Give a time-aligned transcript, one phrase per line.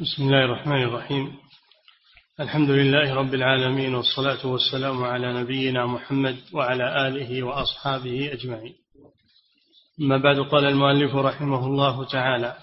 [0.00, 1.36] بسم الله الرحمن الرحيم.
[2.40, 8.74] الحمد لله رب العالمين والصلاة والسلام على نبينا محمد وعلى آله وأصحابه أجمعين.
[10.00, 12.56] أما بعد قال المؤلف رحمه الله تعالى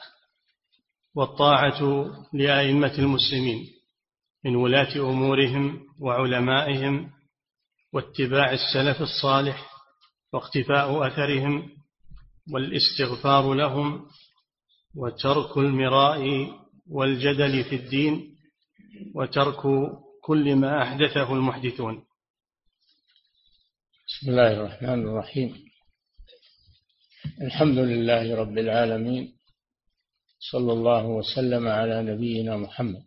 [1.15, 3.67] والطاعة لأئمة المسلمين
[4.45, 7.09] من ولاة أمورهم وعلمائهم
[7.93, 9.69] واتباع السلف الصالح
[10.33, 11.69] واقتفاء أثرهم
[12.53, 14.05] والاستغفار لهم
[14.95, 16.51] وترك المراء
[16.89, 18.37] والجدل في الدين
[19.15, 19.61] وترك
[20.23, 22.03] كل ما أحدثه المحدثون.
[24.07, 25.65] بسم الله الرحمن الرحيم.
[27.41, 29.37] الحمد لله رب العالمين.
[30.39, 33.03] صلى الله وسلم على نبينا محمد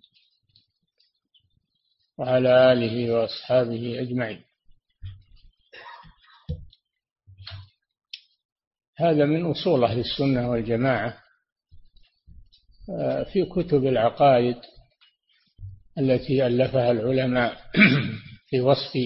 [2.19, 4.45] وعلى آله وأصحابه أجمعين.
[8.97, 11.30] هذا من أصول أهل السنة والجماعة
[13.33, 14.57] في كتب العقائد
[15.99, 17.57] التي ألفها العلماء
[18.49, 18.99] في وصف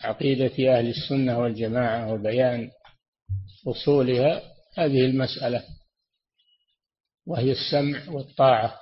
[0.00, 2.70] عقيدة أهل السنة والجماعة وبيان
[3.66, 4.42] أصولها
[4.78, 5.64] هذه المسألة
[7.26, 8.80] وهي السمع والطاعة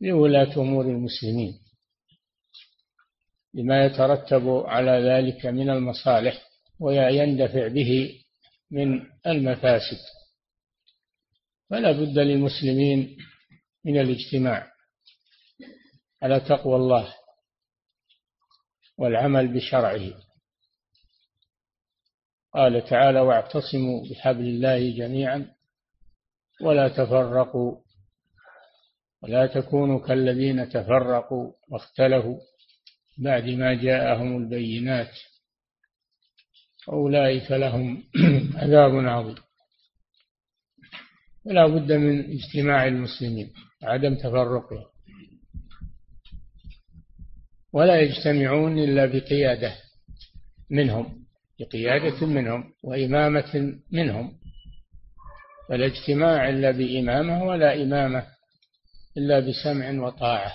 [0.00, 1.58] لولاة أمور المسلمين
[3.54, 6.42] لما يترتب على ذلك من المصالح
[6.80, 8.20] ويندفع به
[8.70, 9.98] من المفاسد.
[11.70, 13.16] فلا بد للمسلمين
[13.84, 14.72] من الاجتماع
[16.22, 17.14] على تقوى الله
[18.98, 20.12] والعمل بشرعه.
[22.54, 25.54] قال تعالى واعتصموا بحبل الله جميعا
[26.60, 27.76] ولا تفرقوا
[29.22, 32.40] ولا تكونوا كالذين تفرقوا واختلفوا
[33.18, 35.14] بعد ما جاءهم البينات.
[36.88, 38.04] أولئك لهم
[38.62, 39.49] عذاب عظيم.
[41.44, 43.52] فلا بد من اجتماع المسلمين
[43.82, 44.84] عدم تفرقهم
[47.72, 49.74] ولا يجتمعون إلا بقيادة
[50.70, 51.20] منهم
[51.60, 54.32] بقيادة منهم وإمامة منهم.
[55.68, 58.26] فلا اجتماع إلا بإمامة ولا إمامة
[59.16, 60.52] إلا بسمع وطاعة.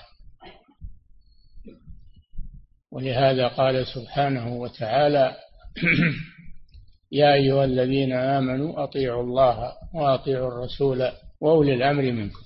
[2.91, 5.35] ولهذا قال سبحانه وتعالى
[7.15, 11.11] يا أيها الذين آمنوا أطيعوا الله وأطيعوا الرسول
[11.41, 12.45] وأولي الأمر منكم.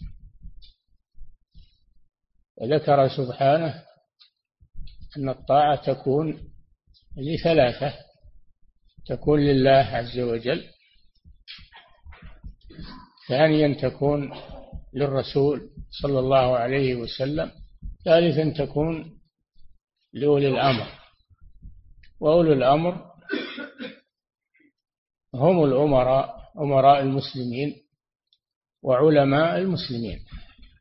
[2.57, 3.83] وذكر سبحانه
[5.17, 6.51] أن الطاعة تكون
[7.17, 7.93] لثلاثة
[9.05, 10.63] تكون لله عز وجل
[13.29, 14.33] ثانيا تكون
[14.93, 15.69] للرسول
[16.01, 17.51] صلى الله عليه وسلم
[18.05, 19.19] ثالثا تكون
[20.13, 20.87] لأولي الأمر.
[22.19, 23.08] وأولي الأمر
[25.39, 27.75] هم الأمراء أمراء المسلمين
[28.83, 30.19] وعلماء المسلمين.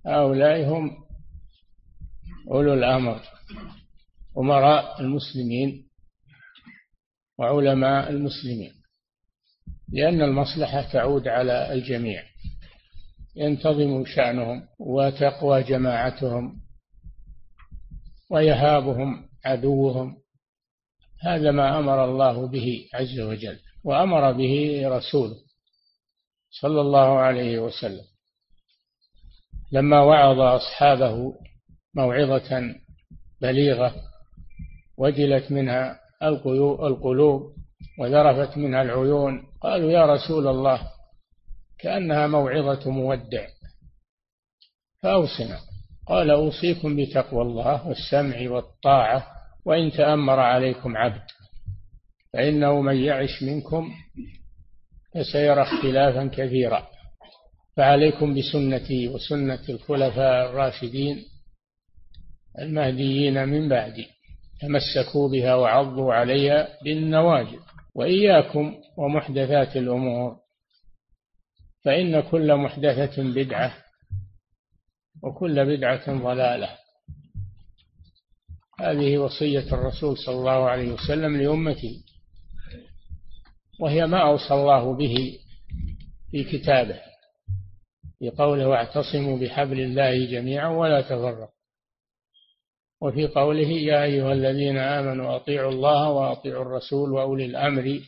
[0.07, 0.91] هؤلاء هم
[2.51, 3.21] أولو الأمر
[4.39, 5.89] أمراء المسلمين
[7.39, 8.73] وعلماء المسلمين
[9.93, 12.23] لأن المصلحة تعود على الجميع.
[13.37, 16.61] ينتظم شأنهم وتقوى جماعتهم
[18.31, 20.17] ويهابهم عدوهم.
[21.23, 23.59] هذا ما أمر الله به عز وجل.
[23.88, 25.37] وأمر به رسوله
[26.50, 28.04] صلى الله عليه وسلم.
[29.72, 31.34] لما وعظ أصحابه
[31.94, 32.75] موعظة
[33.43, 33.94] بليغة
[34.98, 37.54] وجلت منها القلوب
[37.98, 40.81] وذرفت منها العيون قالوا يا رسول الله
[41.78, 43.47] كأنها موعظة مودع.
[45.03, 45.60] فأوصنا.
[46.06, 49.27] قال أوصيكم بتقوى الله والسمع والطاعة
[49.65, 51.22] وإن تأمر عليكم عبد.
[52.33, 53.91] فإنه من يعش منكم
[55.15, 56.89] فسيرى اختلافا كثيرا.
[57.77, 61.25] فعليكم بسنتي وسنة الخلفاء الراشدين
[62.59, 64.06] المهديين من بعدي
[64.61, 67.59] تمسكوا بها وعضوا عليها بالنواجذ
[67.94, 70.37] وإياكم ومحدثات الأمور.
[71.84, 73.75] فإن كل محدثة بدعة
[75.22, 76.69] وكل بدعة ضلالة.
[78.80, 82.03] هذه وصية الرسول صلى الله عليه وسلم لأمته
[83.80, 85.39] وهي ما أوصى الله به
[86.30, 87.01] في كتابه
[88.19, 91.59] في قوله واعتصموا بحبل الله جميعا ولا تفرقوا
[93.01, 98.01] وفي قوله يا أيها الذين آمنوا أطيعوا الله وأطيعوا الرسول وأولي الأمر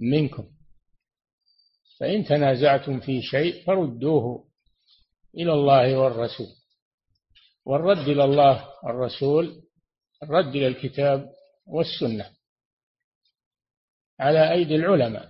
[0.00, 0.46] منكم
[1.98, 4.44] فإن تنازعتم في شيء فردوه
[5.34, 6.48] إلى الله والرسول
[7.64, 9.62] والرد إلى الله والرسول
[10.22, 11.30] الرد إلى الكتاب
[11.66, 12.26] والسنة.
[14.20, 15.28] على أيدي العلماء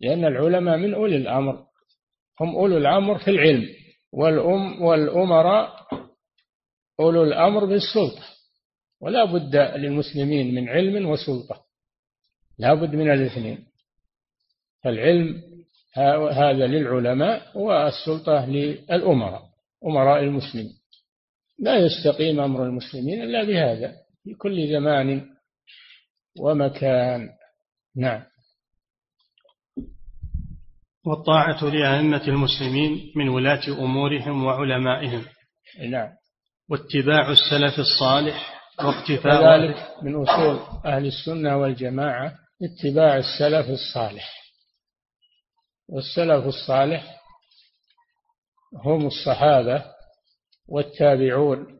[0.00, 1.66] لأن العلماء من أولي الأمر
[2.40, 3.68] هم أولو الأمر في العلم
[4.12, 5.86] والأم والأمراء
[7.00, 8.24] أولو الأمر بالسلطة
[9.00, 11.66] ولا بد للمسلمين من علم وسلطة
[12.58, 13.66] لا بد من الاثنين.
[14.84, 15.42] فالعلم
[16.32, 19.42] هذا للعلماء والسلطة للأمراء
[19.84, 20.72] أمراء المسلمين.
[21.58, 25.24] لا يستقيم أمر المسلمين إلا بهذا في كل زمان
[26.40, 27.28] ومكان.
[27.96, 28.22] نعم.
[31.06, 35.24] والطاعة لأئمة المسلمين من ولاة أمورهم وعلمائهم.
[35.90, 36.08] نعم.
[36.70, 44.32] واتباع السلف الصالح واقتفاء ذلك من أصول أهل السنة والجماعة اتباع السلف الصالح.
[45.88, 47.20] والسلف الصالح
[48.84, 49.84] هم الصحابة
[50.68, 51.78] والتابعون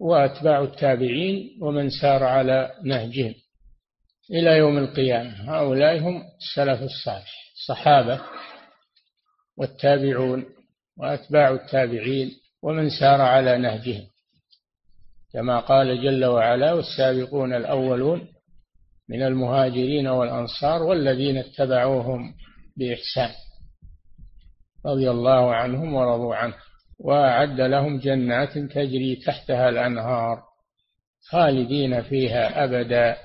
[0.00, 3.34] وأتباع التابعين ومن سار على نهجهم.
[4.30, 5.56] إلى يوم القيامة.
[5.56, 8.20] هؤلاء هم السلف الصالح الصحابة
[9.56, 10.44] والتابعون
[10.98, 12.30] وأتباع التابعين
[12.62, 14.06] ومن سار على نهجهم.
[15.32, 18.28] كما قال جل وعلا والسابقون الأولون
[19.08, 22.34] من المهاجرين والأنصار والذين اتبعوهم
[22.76, 23.30] بإحسان.
[24.86, 26.54] رضي الله عنهم ورضوا عنه.
[26.98, 30.42] وأعد لهم جنات تجري تحتها الأنهار
[31.30, 33.16] خالدين فيها أبدا.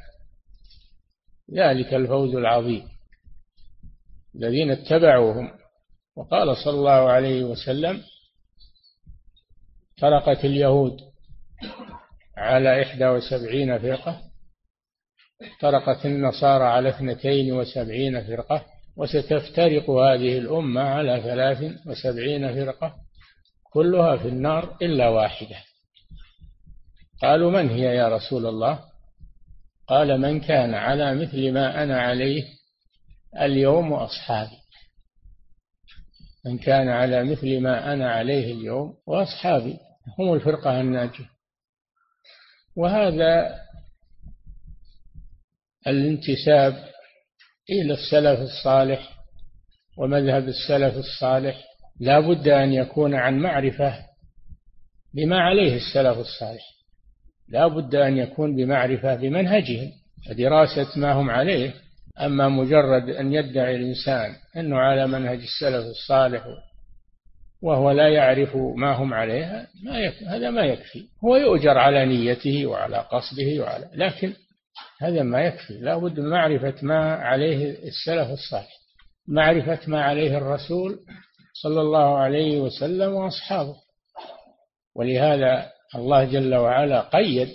[1.53, 2.87] ذلك الفوز العظيم
[4.35, 5.51] الذين اتبعوهم.
[6.17, 8.03] وقال صلى الله عليه وسلم
[10.01, 10.97] فرقت اليهود
[12.37, 14.21] على إحدى وسبعين فرقة
[15.61, 18.65] فرقت النصارى على اثنتين وسبعين فرقة
[18.97, 22.95] وستفترق هذه الأمة على ثلاث وسبعين فرقة
[23.73, 25.55] كلها في النار إلا واحدة.
[27.21, 28.79] قالوا من هي يا رسول الله؟
[29.87, 32.43] قال من كان على مثل ما أنا عليه
[33.41, 34.57] اليوم وأصحابي.
[36.45, 39.77] من كان على مثل ما أنا عليه اليوم وأصحابي.
[40.19, 41.29] هم الفرقة الناجية.
[42.75, 43.59] وهذا
[45.87, 46.73] الانتساب
[47.69, 49.17] إلى السلف الصالح
[49.97, 51.63] ومذهب السلف الصالح.
[51.99, 54.05] لا بد أن يكون عن معرفة
[55.13, 56.76] بما عليه السلف الصالح.
[57.49, 59.91] لا بد أن يكون بمعرفة بمنهجهم
[60.29, 61.73] ودراسة ما هم عليه
[62.19, 66.43] أما مجرد أن يدعي الإنسان أنه على منهج السلف الصالح
[67.61, 71.03] وهو لا يعرف ما هم عليه ما يكفي هذا ما يكفي.
[71.23, 74.33] هو يؤجر على نيته وعلى قصده وعلى لكن
[75.01, 75.73] هذا ما يكفي.
[75.73, 78.77] لا بد من معرفة ما عليه السلف الصالح.
[79.27, 80.99] معرفة ما عليه الرسول
[81.53, 83.75] صلى الله عليه وسلم وأصحابه.
[84.95, 87.49] ولهذا الله جل وعلا قيد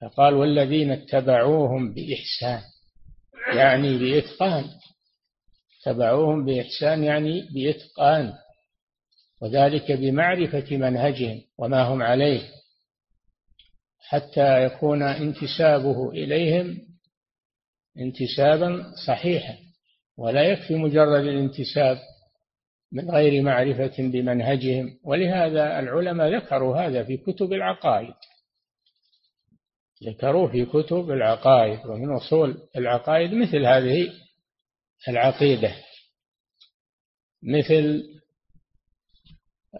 [0.00, 2.62] فقال والذين اتبعوهم بإحسان
[3.56, 4.64] يعني بإتقان.
[5.82, 8.32] اتبعوهم بإحسان يعني بإتقان
[9.42, 12.40] وذلك بمعرفة منهجهم وما هم عليه
[14.08, 16.78] حتى يكون انتسابه إليهم
[17.98, 19.56] انتسابا صحيحا
[20.18, 21.98] ولا يكفي مجرد الانتساب
[22.92, 24.98] من غير معرفة بمنهجهم.
[25.04, 28.14] ولهذا العلماء ذكروا هذا في كتب العقائد.
[30.04, 34.12] ذكروه في كتب العقائد ومن أصول العقائد مثل هذه
[35.08, 35.74] العقيدة.
[37.42, 38.04] مثل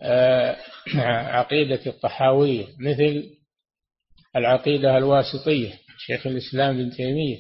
[0.03, 0.57] آه،
[1.37, 3.31] عقيدة الطحاوية مثل
[4.37, 7.39] العقيدة الواسطية شيخ الإسلام ابن تيمية.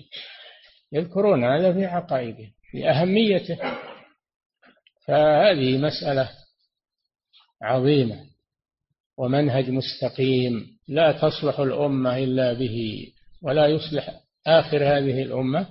[0.92, 3.58] يذكرون هذا في عقائده لأهميته
[5.06, 6.30] فهذه مسألة
[7.62, 8.24] عظيمة
[9.18, 13.06] ومنهج مستقيم لا تصلح الأمة إلا به
[13.42, 15.66] ولا يصلح آخر هذه الأمة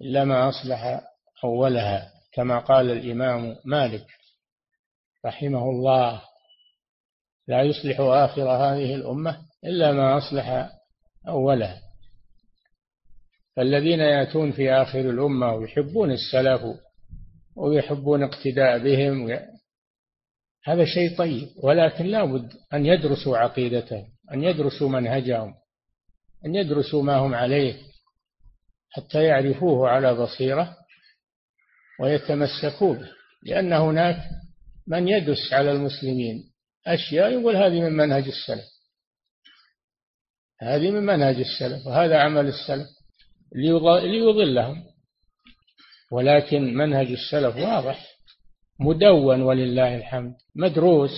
[0.00, 1.00] إلا ما أصلح
[1.44, 4.06] أولها كما قال الإمام مالك
[5.26, 6.22] رحمه الله
[7.48, 10.70] لا يصلح آخر هذه الأمة إلا ما أصلح
[11.28, 11.80] أولها.
[13.56, 16.60] فالذين يأتون في آخر الأمة ويحبون السلف
[17.56, 19.38] ويحبون اقتداء بهم.
[20.64, 25.54] هذا شيء طيب ولكن لا بد أن يدرسوا عقيدتهم أن يدرسوا منهجهم
[26.46, 27.76] أن يدرسوا ما هم عليه
[28.90, 30.76] حتى يعرفوه على بصيرة
[32.00, 33.10] ويتمسكوا به.
[33.42, 34.16] لأن هناك
[34.86, 36.52] من يدس على المسلمين
[36.86, 38.72] أشياء يقول هذه من منهج السلف
[40.60, 42.88] هذه من منهج السلف وهذا عمل السلف
[44.02, 44.84] ليضلهم.
[46.12, 48.06] ولكن منهج السلف واضح.
[48.80, 50.34] مدون ولله الحمد.
[50.56, 51.10] مدروس.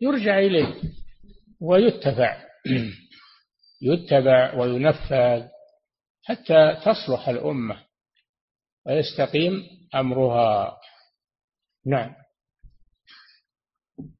[0.00, 0.74] يرجع إليه
[1.60, 2.44] ويتبع.
[3.82, 5.46] يتبع وينفذ
[6.22, 7.82] حتى تصلح الأمة.
[8.86, 9.62] ويستقيم
[9.94, 10.78] أمرها.
[11.86, 12.14] نعم.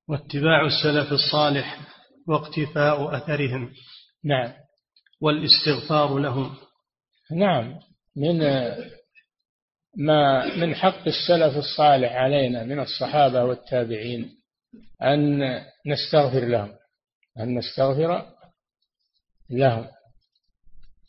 [0.09, 1.81] واتباع السلف الصالح
[2.29, 3.73] واقتفاء أثرهم.
[4.25, 4.53] نعم.
[5.21, 6.57] والاستغفار لهم.
[7.31, 7.79] نعم.
[8.17, 8.43] من
[9.97, 14.31] ما من حق السلف الصالح علينا من الصحابة والتابعين
[15.03, 15.41] أن
[15.87, 16.73] نستغفر لهم
[17.41, 18.33] أن نستغفر
[19.51, 19.87] لهم.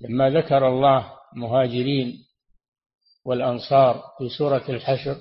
[0.01, 2.13] لما ذكر الله المهاجرين
[3.25, 5.17] والأنصار في سورة الحشر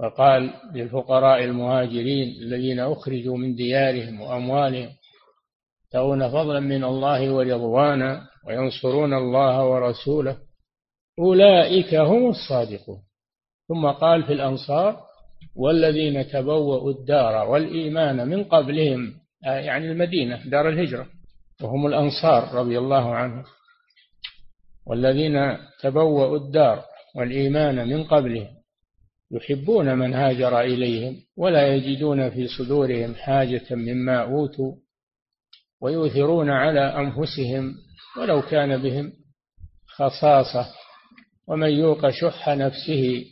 [0.00, 4.90] وقال للفقراء المهاجرين الذين أخرجوا من ديارهم وأموالهم
[5.84, 10.38] يبتغون فضلا من الله ورضوانا وينصرون الله ورسوله
[11.18, 12.98] أولئك هم الصادقون.
[13.68, 15.00] ثم قال في الأنصار
[15.56, 19.14] والذين تبوأوا الدار والإيمان من قبلهم
[19.46, 21.06] آه، يعني المدينة دار الهجرة
[21.62, 23.44] وهم الأنصار رضي الله عنهم.
[24.86, 26.84] والذين تبوأوا الدار
[27.16, 28.48] والإيمان من قبلهم
[29.32, 34.74] يحبون من هاجر إليهم ولا يجدون في صدورهم حاجة مما أوتوا
[35.80, 37.74] ويؤثرون على أنفسهم
[38.18, 39.12] ولو كان بهم
[39.86, 40.66] خصاصة
[41.48, 43.24] ومن يوق شح نفسه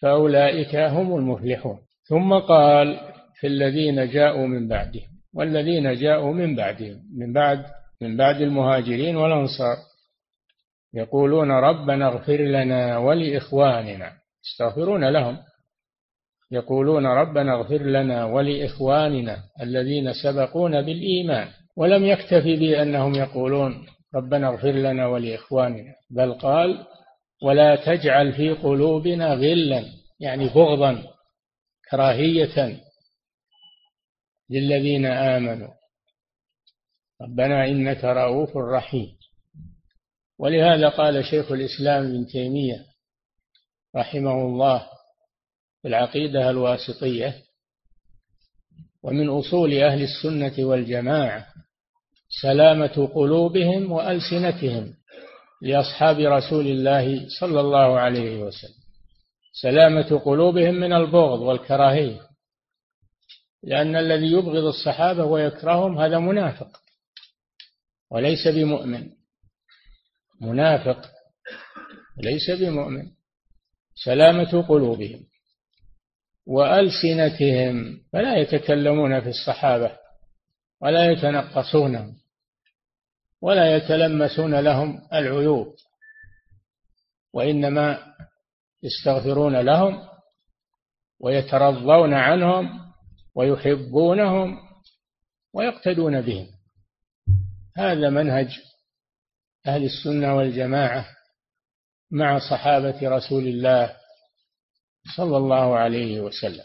[0.00, 1.78] فأولئك هم المفلحون.
[2.08, 3.00] ثم قال
[3.40, 7.64] في الذين جاءوا من بعدهم والذين جاءوا من بعدهم من بعد
[8.02, 9.76] من بعد المهاجرين والأنصار
[10.94, 14.12] يقولون ربنا اغفر لنا ولإخواننا
[14.44, 15.38] يستغفرون لهم
[16.50, 25.06] يقولون ربنا اغفر لنا ولإخواننا الذين سبقونا بالإيمان ولم يكتفي بأنهم يقولون ربنا اغفر لنا
[25.06, 25.94] ولإخواننا.
[26.10, 26.86] بل قال
[27.42, 29.84] ولا تجعل في قلوبنا غلا.
[30.20, 31.02] يعني بغضا
[31.90, 32.80] كراهية
[34.50, 35.70] للذين آمنوا.
[37.22, 39.16] ربنا إنك رؤوف رحيم.
[40.38, 42.86] ولهذا قال شيخ الإسلام ابن تيمية
[43.96, 44.88] رحمه الله
[45.82, 47.42] في العقيدة الواسطية
[49.02, 51.46] ومن أصول أهل السنة والجماعة
[52.42, 54.94] سلامة قلوبهم وألسنتهم
[55.62, 58.84] لأصحاب رسول الله صلى الله عليه وسلم.
[59.62, 62.20] سلامة قلوبهم من البغض والكراهية
[63.62, 66.80] لأن الذي يبغض الصحابة ويكرههم هذا منافق
[68.10, 69.10] وليس بمؤمن.
[70.40, 71.10] منافق
[72.18, 73.10] ليس بمؤمن.
[74.04, 75.20] سلامة قلوبهم
[76.46, 79.98] وألسنتهم فلا يتكلمون في الصحابة
[80.82, 82.23] ولا يتنقصونهم.
[83.44, 85.74] ولا يتلمسون لهم العيوب
[87.34, 88.14] وإنما
[88.82, 90.08] يستغفرون لهم
[91.20, 92.92] ويترضون عنهم
[93.34, 94.58] ويحبونهم
[95.54, 96.46] ويقتدون بهم.
[97.76, 98.48] هذا منهج
[99.66, 101.06] أهل السنة والجماعة
[102.10, 103.96] مع صحابة رسول الله
[105.16, 106.64] صلى الله عليه وسلم.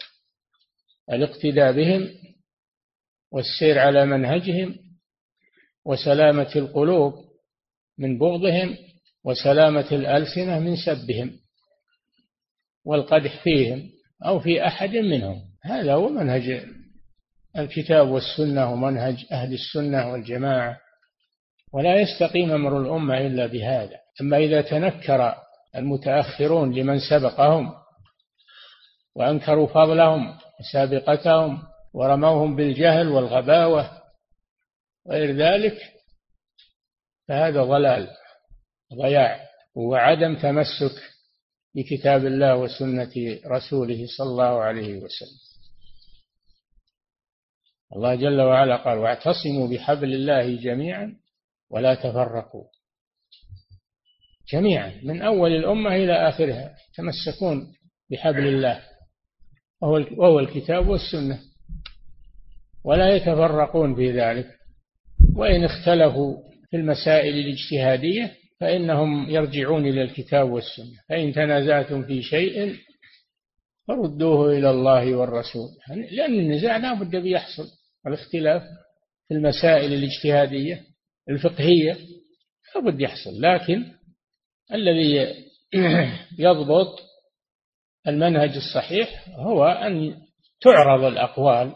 [1.12, 2.08] الاقتداء بهم
[3.32, 4.89] والسير على منهجهم
[5.86, 7.14] وسلامة القلوب
[7.98, 8.76] من بغضهم
[9.24, 11.32] وسلامة الألسنة من سبهم
[12.84, 13.90] والقدح فيهم
[14.26, 15.36] أو في أحد منهم.
[15.62, 16.64] هذا هو منهج
[17.58, 20.76] الكتاب والسنة ومنهج أهل السنة والجماعة
[21.72, 23.96] ولا يستقيم أمر الأمة إلا بهذا.
[24.20, 25.34] أما إذا تنكر
[25.76, 27.72] المتأخرون لمن سبقهم
[29.16, 31.62] وأنكروا فضلهم وسابقتهم
[31.94, 33.99] ورموهم بالجهل والغباوة
[35.10, 35.78] غير ذلك
[37.28, 38.10] فهذا ضلال
[38.94, 41.02] ضياع وعدم تمسك
[41.74, 43.12] بكتاب الله وسنة
[43.46, 45.40] رسوله صلى الله عليه وسلم.
[47.96, 51.16] الله جل وعلا قال واعتصموا بحبل الله جميعا
[51.70, 52.64] ولا تفرقوا.
[54.52, 57.74] جميعا من أول الأمة إلى آخرها تمسكون
[58.10, 58.82] بحبل الله
[60.18, 61.40] وهو الكتاب والسنة
[62.84, 64.59] ولا يتفرقون في ذلك.
[65.40, 66.36] وإن اختلفوا
[66.70, 71.00] في المسائل الاجتهادية فإنهم يرجعون إلى الكتاب والسنة.
[71.08, 72.76] فإن تنازعتم في شيء
[73.88, 75.68] فردوه إلى الله والرسول.
[76.10, 77.66] لأن النزاع لا بد بيحصل
[78.06, 78.62] الاختلاف
[79.28, 80.80] في المسائل الاجتهادية
[81.28, 81.96] الفقهية
[82.74, 83.40] لا بد يحصل.
[83.40, 83.84] لكن
[84.72, 85.34] الذي
[86.38, 86.98] يضبط
[88.08, 90.16] المنهج الصحيح هو أن
[90.60, 91.74] تعرض الأقوال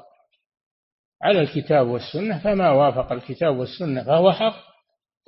[1.24, 4.56] على الكتاب والسنة فما وافق الكتاب والسنة فهو حق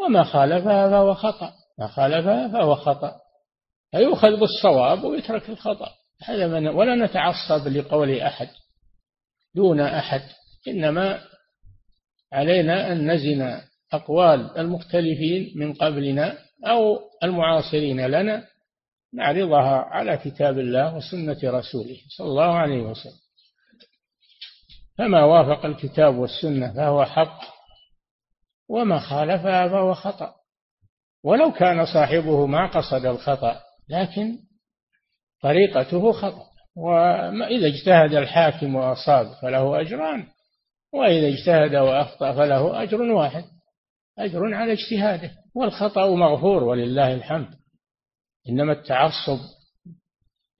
[0.01, 1.53] وما خالفها فهو خطأ.
[1.79, 3.13] ما خالفها فهو خطأ.
[3.91, 5.89] فيؤخذ بالصواب ويترك الخطأ.
[6.25, 8.49] هذا من ولا نتعصب لقول أحد
[9.55, 10.23] دون أحد.
[10.69, 11.21] إنما
[12.33, 13.61] علينا أن نزن
[13.93, 18.47] أقوال المختلفين من قبلنا أو المعاصرين لنا
[19.15, 23.26] نعرضها على كتاب الله وسنة رسوله صلى الله عليه وسلم.
[24.99, 27.41] فما وافق الكتاب والسنة فهو حق
[28.69, 30.35] وما خالفها فهو خطأ.
[31.25, 34.39] ولو كان صاحبه ما قصد الخطأ لكن
[35.43, 36.47] طريقته خطأ.
[36.77, 40.27] وإذا اجتهد الحاكم وأصاب فله أجران
[40.93, 43.45] وإذا اجتهد وأخطأ فله أجر واحد
[44.19, 45.31] أجر على اجتهاده.
[45.55, 47.49] والخطأ مغفور ولله الحمد.
[48.49, 49.39] إنما التعصب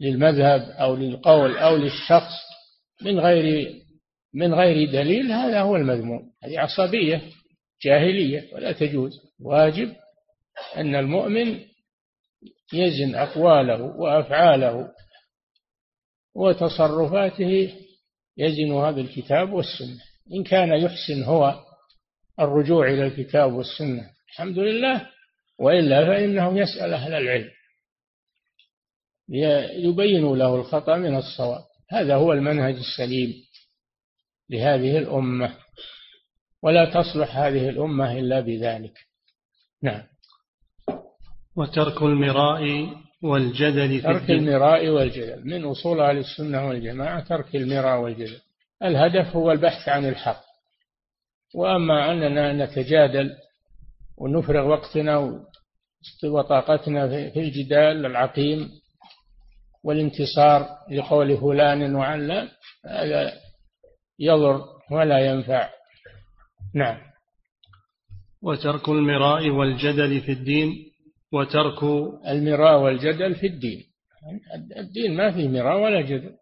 [0.01, 2.33] للمذهب أو للقول أو للشخص
[3.03, 3.73] من غير
[4.37, 6.33] من غير دليل هذا هو المذموم.
[6.45, 7.23] هذه عصبية
[7.83, 9.13] جاهلية ولا تجوز.
[9.41, 9.93] واجب
[10.77, 11.61] أن المؤمن
[12.73, 14.93] يزن أقواله وأفعاله
[16.35, 17.75] وتصرفاته
[18.37, 20.01] يزنها بالكتاب والسنة.
[20.33, 21.65] إن كان يحسن هو
[22.41, 25.11] الرجوع إلى الكتاب والسنة الحمد لله.
[25.59, 27.51] وإلا فإنه يسأل أهل العلم.
[29.85, 31.65] يبين له الخطأ من الصواب.
[31.91, 33.46] هذا هو المنهج السليم.
[34.51, 35.55] لهذه الأمة
[36.63, 38.99] ولا تصلح هذه الأمة إلا بذلك.
[39.83, 40.03] نعم.
[41.57, 42.89] وترك المراء
[43.23, 45.49] والجدل ترك المراء والجدل.
[45.49, 48.41] من أصول أهل السنة والجماعة ترك المراء والجدل.
[48.83, 50.43] الهدف هو البحث عن الحق.
[51.55, 53.37] وأما أننا نتجادل
[54.17, 55.43] ونفرغ وقتنا
[56.25, 58.71] وطاقتنا في الجدال العقيم
[59.85, 62.49] والانتصار لقول فلان وعلان
[62.87, 63.33] هذا
[64.19, 65.71] يضر ولا ينفع.
[66.75, 66.99] نعم.
[68.43, 70.93] وترك المراء والجدل في الدين
[71.33, 71.83] وترك
[72.29, 73.85] المراء والجدل في الدين.
[74.77, 76.37] الدين ما فيه مراء ولا جدل.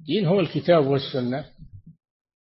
[0.00, 1.44] الدين هو الكتاب والسنة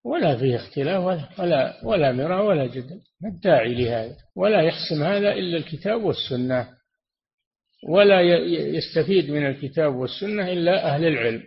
[0.05, 3.01] ولا فيه اختلاف ولا ولا, ولا مراء ولا جدل.
[3.21, 6.69] ما الداعي لهذا؟ ولا يحسم هذا إلا الكتاب والسنة.
[7.89, 8.21] ولا
[8.77, 11.43] يستفيد من الكتاب والسنة إلا أهل العلم.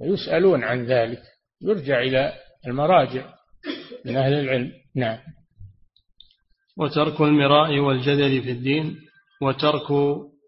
[0.00, 1.22] يسألون عن ذلك.
[1.62, 2.32] يرجع إلى
[2.66, 3.34] المراجع
[4.04, 4.72] من أهل العلم.
[4.96, 5.18] نعم.
[6.78, 8.96] وترك المراء والجدل في الدين
[9.42, 9.86] وترك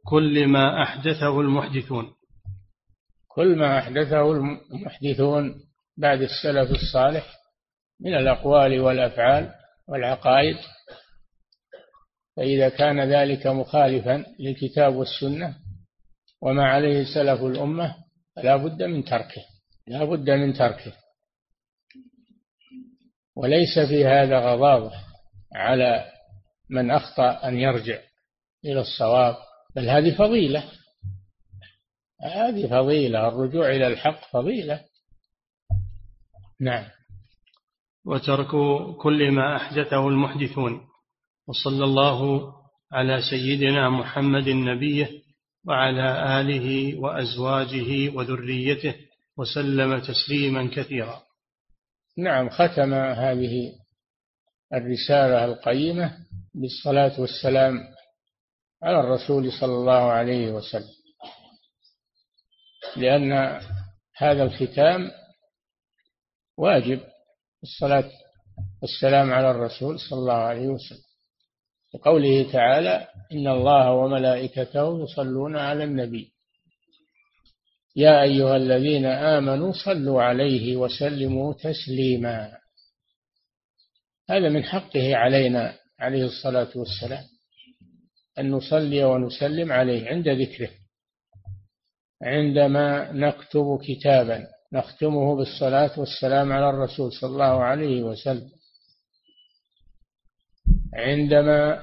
[0.06, 2.12] كل ما أحدثه المحدثون.
[3.28, 5.54] كل ما أحدثه المحدثون
[5.96, 7.34] بعد السلف الصالح
[8.00, 9.50] من الأقوال والأفعال
[9.88, 10.56] والعقائد.
[12.36, 15.54] فإذا كان ذلك مخالفا للكتاب والسنة
[16.42, 17.94] وما عليه سلف الأمة
[18.36, 19.42] فلا بد من تركه.
[19.86, 20.92] لا بد من تركه.
[23.36, 24.92] وليس في هذا غضاضة
[25.54, 26.04] على
[26.70, 27.98] من أخطأ أن يرجع
[28.64, 29.36] إلى الصواب
[29.76, 30.64] بل هذه فضيلة.
[32.22, 34.80] هذه فضيلة الرجوع إلى الحق فضيلة.
[36.60, 36.84] نعم.
[38.06, 38.50] وترك
[38.96, 40.80] كل ما أحدثه المحدثون
[41.48, 42.52] وصلى الله
[42.92, 45.10] على سيدنا محمد نبيه
[45.66, 48.94] وعلى آله وأزواجه وذريته
[49.36, 51.22] وسلم تسليما كثيرا.
[52.18, 53.72] نعم ختم هذه
[54.72, 56.18] الرسالة القيمة
[56.54, 57.80] بالصلاة والسلام
[58.82, 60.94] على الرسول صلى الله عليه وسلم.
[62.96, 63.32] لأن
[64.16, 65.10] هذا الختام
[66.58, 67.00] واجب
[67.62, 68.10] الصلاة
[68.82, 71.04] والسلام على الرسول صلى الله عليه وسلم.
[71.94, 76.33] وقوله تعالى إن الله وملائكته يصلون على النبي.
[77.96, 82.58] يا أيها الذين آمنوا صلوا عليه وسلموا تسليما.
[84.30, 87.24] هذا من حقه علينا عليه الصلاة والسلام
[88.38, 90.70] أن نصلي ونسلم عليه عند ذكره
[92.22, 98.50] عندما نكتب كتابا نختمه بالصلاة والسلام على الرسول صلى الله عليه وسلم.
[100.94, 101.82] عندما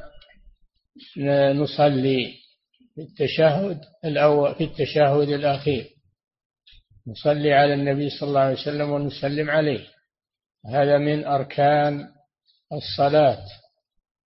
[1.53, 2.33] نصلي
[2.95, 5.89] في التشهد الأول في التشهد الأخير
[7.07, 9.87] نصلي على النبي صلى الله عليه وسلم ونسلم عليه.
[10.73, 12.07] هذا من أركان
[12.73, 13.43] الصلاة.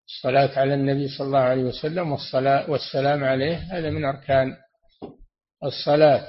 [0.07, 4.57] الصلاة على النبي صلى الله عليه وسلم والصلاة والسلام عليه هذا من أركان
[5.63, 6.27] الصلاة.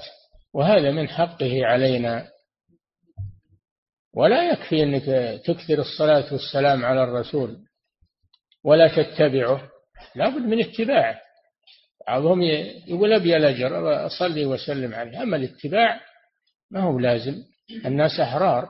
[0.54, 2.28] وهذا من حقه علينا.
[4.14, 5.04] ولا يكفي أنك
[5.44, 7.56] تكثر الصلاة والسلام على الرسول
[8.64, 9.68] ولا تتبعه.
[10.14, 11.20] لابد من اتباعه
[12.09, 12.42] بعضهم
[12.87, 15.22] يقول أبي الأجر أصلي وسلم عليه.
[15.22, 16.00] أما الاتباع
[16.70, 17.42] ما هو لازم.
[17.87, 18.68] الناس أحرار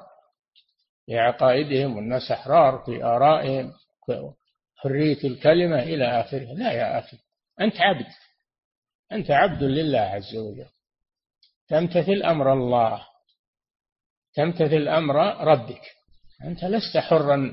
[1.07, 3.73] في عقائدهم والناس أحرار في آرائهم
[4.77, 6.53] حرية الكلمة إلى آخره.
[6.53, 7.17] لا يا أخي
[7.61, 8.07] أنت عبد.
[9.13, 10.69] أنت عبد لله عز وجل.
[11.69, 13.07] تمتثل أمر الله.
[14.35, 15.83] تمتثل أمر ربك.
[16.45, 17.53] أنت لست حرا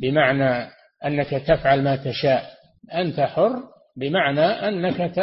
[0.00, 0.70] بمعنى
[1.04, 2.60] أنك تفعل ما تشاء.
[2.94, 3.62] أنت حر
[3.96, 5.18] بمعنى أنك ت...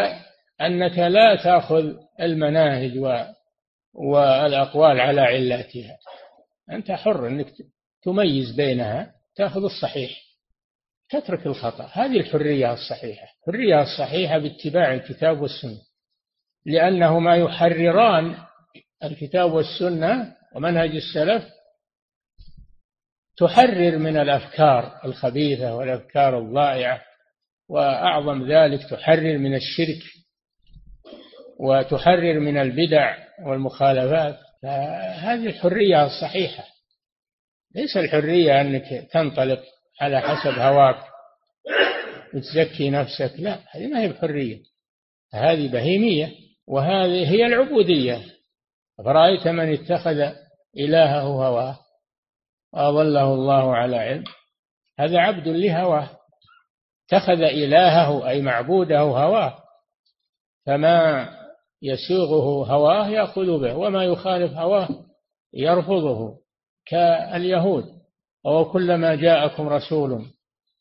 [0.62, 2.97] أنك لا تأخذ المناهج
[3.93, 5.97] والأقوال على علاتها
[6.71, 7.47] أنت حر أنك
[8.04, 10.28] تميز بينها تأخذ الصحيح
[11.10, 11.89] تترك الخطأ.
[11.93, 13.28] هذه الحرية الصحيحة.
[13.39, 15.82] الحرية الصحيحة باتباع الكتاب والسنة.
[16.65, 18.38] لأنهما يحرران
[19.04, 21.43] الكتاب والسنة ومنهج السلف
[23.38, 27.02] تحرر من الأفكار الخبيثة والأفكار الضائعة
[27.69, 30.04] وأعظم ذلك تحرر من الشرك.
[31.60, 34.39] وتحرر من البدع والمخالفات
[35.20, 36.63] هذه الحرية الصحيحة
[37.76, 39.63] ليس الحرية أنك تنطلق
[40.02, 40.98] على حسب هواك
[42.34, 44.60] وتزكي نفسك لا هذه ما هي بحرية.
[45.34, 46.32] هذه بهيمية
[46.67, 48.22] وهذه هي العبودية.
[48.98, 50.32] فرأيت من اتخذ
[50.78, 51.80] إلهه هواه؟
[52.74, 54.24] وأضله الله على علم.
[55.00, 56.10] هذا عبد لهواه.
[57.08, 59.63] اتخذ إلهه أي معبوده هواه.
[60.65, 61.30] فما
[61.81, 64.89] يسوغه هواه يأخذ به وما يخالف هواه
[65.53, 66.37] يرفضه
[66.85, 67.97] كاليهود.
[68.45, 70.25] أو كلما جاءكم رسول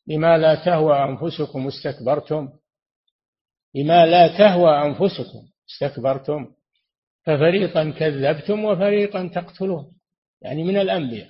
[0.07, 2.49] بما لا تهوى أنفسكم استكبرتم
[3.75, 6.47] بما لا تهوى أنفسكم استكبرتم
[7.23, 9.91] ففريقا كذبتم وفريقا تقتلون.
[10.41, 11.29] يعني من الأنبياء.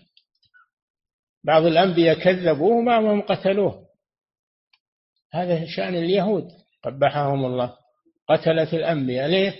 [1.43, 3.87] بعض الأنبياء كذبوه ومعهم قتلوه.
[5.33, 6.47] هذا شأن اليهود.
[6.83, 7.86] قبحهم الله.
[8.29, 9.27] قتلت الأنبياء.
[9.27, 9.55] ليه؟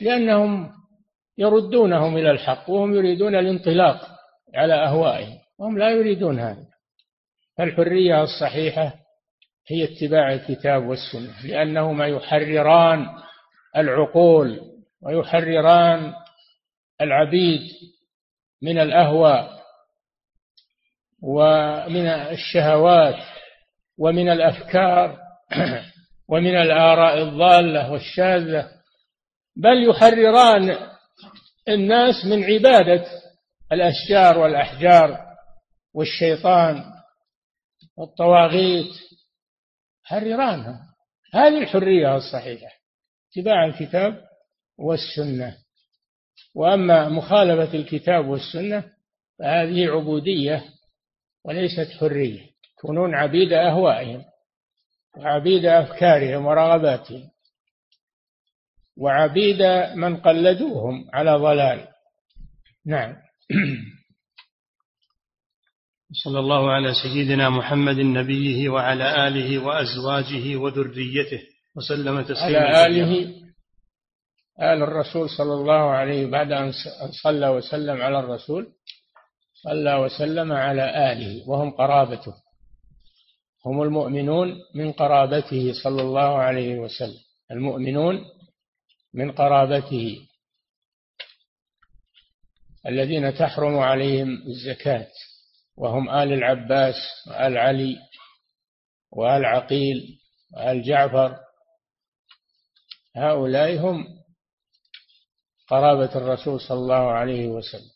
[0.00, 0.70] لأنهم
[1.38, 4.08] يردونهم إلى الحق وهم يريدون الانطلاق
[4.54, 5.38] على أهوائهم.
[5.58, 6.66] وهم لا يريدون هذا.
[7.58, 8.94] فالحرية الصحيحة
[9.68, 13.06] هي اتباع الكتاب والسنة لأنهما يحرران
[13.76, 14.60] العقول
[15.02, 16.12] ويحرران
[17.00, 17.60] العبيد
[18.62, 19.58] من الأهواء
[21.22, 23.24] ومن الشهوات
[23.98, 25.18] ومن الأفكار.
[26.28, 28.70] ومن الآراء الضالة والشاذة
[29.56, 30.76] بل يحرران
[31.68, 33.06] الناس من عبادة
[33.72, 35.28] الأشجار والأحجار
[35.94, 36.84] والشيطان
[37.96, 38.94] والطواغيت.
[40.02, 40.80] حررانها.
[41.34, 42.72] هذه الحرية الصحيحة.
[43.30, 44.24] اتباع الكتاب
[44.78, 45.56] والسنة.
[46.54, 48.84] وأما مخالفة الكتاب والسنة
[49.38, 50.64] فهذه عبودية
[51.44, 52.46] وليست حرية.
[52.78, 54.24] يكونون عبيد أهوائهم.
[55.16, 57.30] وعبيد أفكارهم ورغباتهم
[58.96, 59.62] وعبيد
[59.94, 61.88] من قلدوهم على ضلال.
[62.86, 63.16] نعم.
[66.24, 71.40] صلى الله على سيدنا محمد نبيه وعلى آله وأزواجه وذريته
[71.76, 73.38] وسلم تسليما على آله
[74.60, 76.72] آل الرسول صلى الله عليه بعد أن
[77.22, 78.66] صلى وسلم على الرسول
[79.54, 82.34] صلى وسلم على آله وهم قرابته.
[83.68, 87.20] هم المؤمنون من قرابته صلى الله عليه وسلم.
[87.50, 88.24] المؤمنون
[89.14, 90.16] من قرابته.
[92.86, 95.08] الذين تحرم عليهم الزكاة
[95.76, 96.94] وهم آل العباس
[97.28, 97.96] وآل علي
[99.12, 100.18] وآل عقيل
[100.56, 101.38] وآل جعفر.
[103.16, 104.06] هؤلاء هم
[105.68, 107.90] قرابة الرسول صلى الله عليه وسلم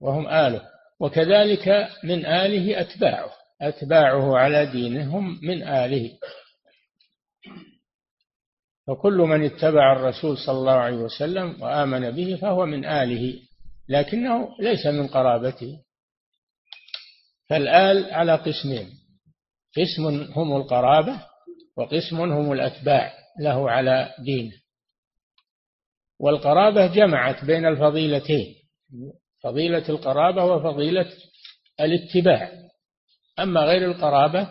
[0.00, 0.68] وهم آله.
[1.00, 1.68] وكذلك
[2.04, 3.39] من آله أتباعه.
[3.62, 6.10] أتباعه على دينهم من آله.
[8.86, 13.40] فكل من اتبع الرسول صلى الله عليه وسلم وآمن به فهو من آله
[13.88, 15.78] لكنه ليس من قرابته.
[17.48, 18.90] فالآل على قسمين
[19.76, 21.26] قسم هم القرابة
[21.76, 24.52] وقسم هم الأتباع له على دينه.
[26.20, 28.54] والقرابة جمعت بين الفضيلتين
[29.42, 31.12] فضيلة القرابة وفضيلة
[31.80, 32.59] الاتباع.
[33.38, 34.48] أما غير القرابة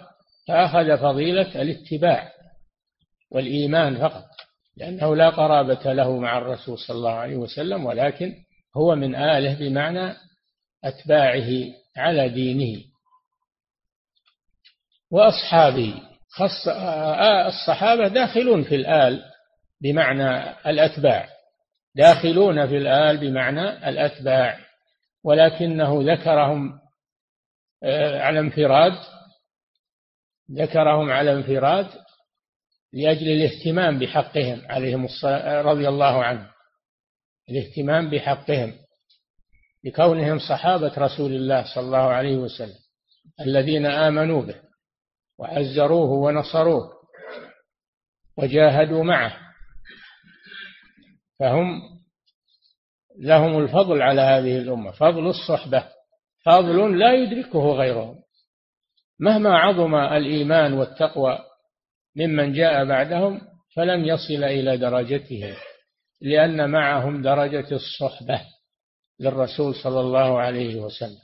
[0.47, 2.31] فأخذ فضيلة الاتباع
[3.31, 4.25] والإيمان فقط
[4.77, 8.33] لأنه لا قرابة له مع الرسول صلى الله عليه وسلم ولكن
[8.77, 10.15] هو من آله بمعنى
[10.83, 11.49] أتباعه
[11.97, 12.83] على دينه.
[15.11, 15.93] وأصحابه
[16.29, 16.67] خص
[17.47, 19.23] الصحابة داخلون في الآل
[19.81, 21.29] بمعنى الأتباع
[21.95, 24.57] داخلون في الآل بمعنى الأتباع
[25.23, 26.78] ولكنه ذكرهم آه،
[28.21, 28.93] على انفراد
[30.51, 31.87] ذكرهم على انفراد
[32.93, 35.07] لأجل الاهتمام بحقهم عليهم
[35.67, 36.47] رضي الله عنهم.
[37.49, 38.75] الاهتمام بحقهم
[39.83, 42.79] لكونهم صحابة رسول الله صلى الله عليه وسلم
[43.41, 44.55] الذين آمنوا به
[45.39, 46.91] وعزروه ونصروه
[48.37, 49.37] وجاهدوا معه.
[51.39, 51.81] فهم
[53.19, 55.98] لهم الفضل على هذه الأمة فضل الصحبة.
[56.49, 58.19] فضل لا يدركه غيرهم
[59.19, 61.39] مهما عظم الإيمان والتقوى
[62.15, 63.41] ممن جاء بعدهم
[63.75, 65.55] فلن يصل إلى درجتهم
[66.21, 68.41] لأن معهم درجة الصحبة
[69.19, 71.21] للرسول صلى الله عليه وسلم.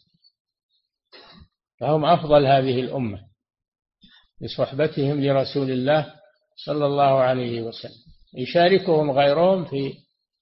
[1.79, 3.19] فهم أفضل هذه الأمة
[4.41, 6.13] لصحبتهم لرسول الله
[6.65, 8.05] صلى الله عليه وسلم.
[8.37, 9.93] يشاركهم غيرهم في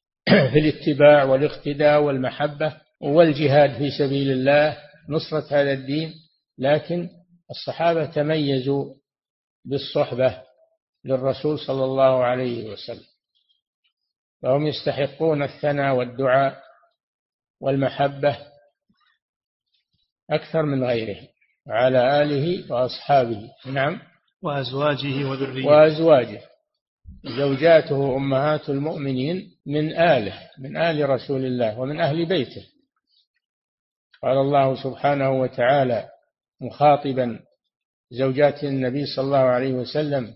[0.52, 4.78] في الاتباع والاقتداء والمحبة والجهاد في سبيل الله
[5.10, 6.14] نصرة هذا الدين
[6.58, 7.10] لكن
[7.52, 8.94] الصحابة تميزوا
[9.66, 10.42] بالصحبة
[11.06, 13.06] للرسول صلى الله عليه وسلم.
[14.42, 16.64] فهم يستحقون الثناء والدعاء
[17.62, 18.38] والمحبة
[20.30, 21.28] أكثر من غيرهم
[21.68, 23.52] على آله وأصحابه.
[23.66, 24.02] نعم.
[24.42, 25.68] وأزواجه وذريته.
[25.68, 26.42] وأزواجه.
[27.38, 32.73] زوجاته أمهات المؤمنين من آله من آل رسول الله ومن أهل بيته.
[34.24, 36.10] قال الله سبحانه وتعالى
[36.62, 37.40] مخاطبا
[38.12, 40.34] زوجات النبي صلى الله عليه وسلم.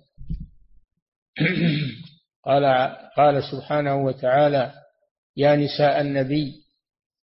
[2.47, 2.65] قال
[3.17, 4.73] قال سبحانه وتعالى
[5.37, 6.53] يا نساء النبي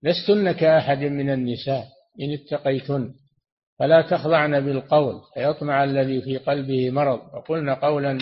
[0.02, 1.86] لستن كأحد من النساء
[2.20, 3.14] إن اتقيتن
[3.78, 8.18] فلا تخضعن بالقول فيطمع الذي في قلبه مرض وقلن قولا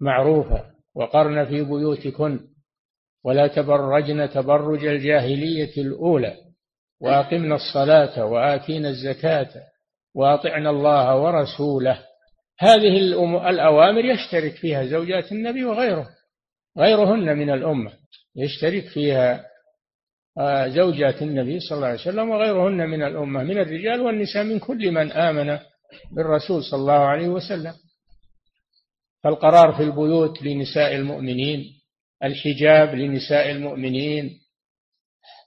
[0.00, 2.40] معروفا وقرن في بيوتكن
[3.24, 6.51] ولا تبرجن تبرج الجاهلية الأولى.
[7.02, 9.48] وأقمنا الصلاة وآتينا الزكاة
[10.14, 11.98] وأطعنا الله ورسوله.
[12.58, 12.98] هذه
[13.50, 16.08] الأوامر يشترك فيها زوجات النبي وغيره
[16.78, 17.92] غيرهن من الأمة.
[18.36, 19.44] يشترك فيها
[20.38, 24.90] آه، زوجات النبي صلى الله عليه وسلم وغيرهن من الأمة من الرجال والنساء من كل
[24.90, 25.58] من آمن
[26.12, 27.74] بالرسول صلى الله عليه وسلم.
[29.24, 31.64] فالقرار في البيوت لنساء المؤمنين
[32.24, 34.41] الحجاب لنساء المؤمنين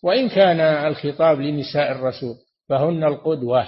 [0.04, 2.36] وإن كان الخطاب لنساء الرسول
[2.70, 3.68] فهن القدوة.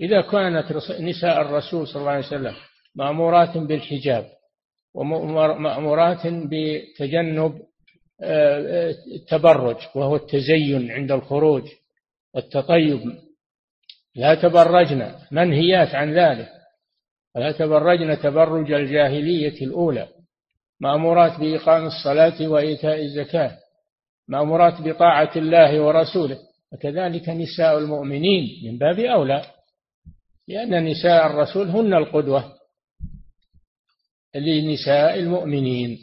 [0.00, 2.54] إذا كانت نساء الرسول صلى الله عليه وسلم
[2.94, 4.26] مأمورات بالحجاب
[4.94, 7.62] ومأمورات بتجنب
[8.24, 11.62] آه، التبرج وهو التزين عند الخروج
[12.34, 13.00] والتطيب.
[14.14, 16.48] لا تبرجن منهيات عن ذلك.
[17.34, 20.08] ولا تبرجن تبرج الجاهلية الأولى
[20.80, 23.58] مأمورات بإقام الصلاة وإيتاء الزكاة.
[24.28, 26.38] مأمورات بطاعة الله ورسوله.
[26.72, 29.44] وكذلك نساء المؤمنين من باب أولى
[30.48, 32.54] لأن نساء الرسول هن القدوة
[34.34, 35.98] لنساء المؤمنين.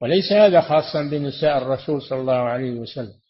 [0.00, 3.20] وليس هذا خاصا بنساء الرسول صلى الله عليه وسلم.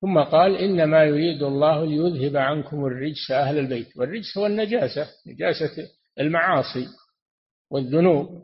[0.00, 3.96] ثم قال إنما يريد الله ليذهب عنكم الرجس أهل البيت.
[3.96, 5.88] والرجس هو النجاسة نجاسة
[6.20, 6.86] المعاصي
[7.70, 8.42] والذنوب.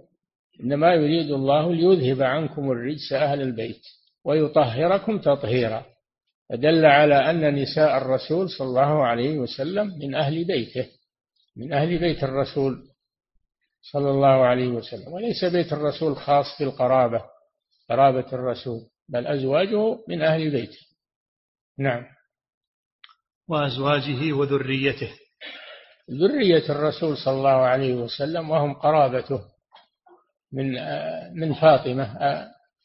[0.60, 3.82] إنما يريد الله ليذهب عنكم الرجس أهل البيت.
[4.24, 5.84] ويطهركم تطهيرا.
[6.50, 10.88] فدل على أن نساء الرسول صلى الله عليه وسلم من أهل بيته
[11.56, 12.82] من أهل بيت الرسول
[13.92, 15.12] صلى الله عليه وسلم.
[15.12, 17.22] وليس بيت الرسول خاص بالقرابة
[17.90, 20.86] قرابة الرسول بل أزواجه من أهل بيته.
[21.78, 22.04] نعم.
[23.48, 25.10] وأزواجه وذريته.
[26.10, 29.40] ذرية الرسول صلى الله عليه وسلم وهم قرابته
[30.52, 30.72] من
[31.34, 32.18] من فاطمة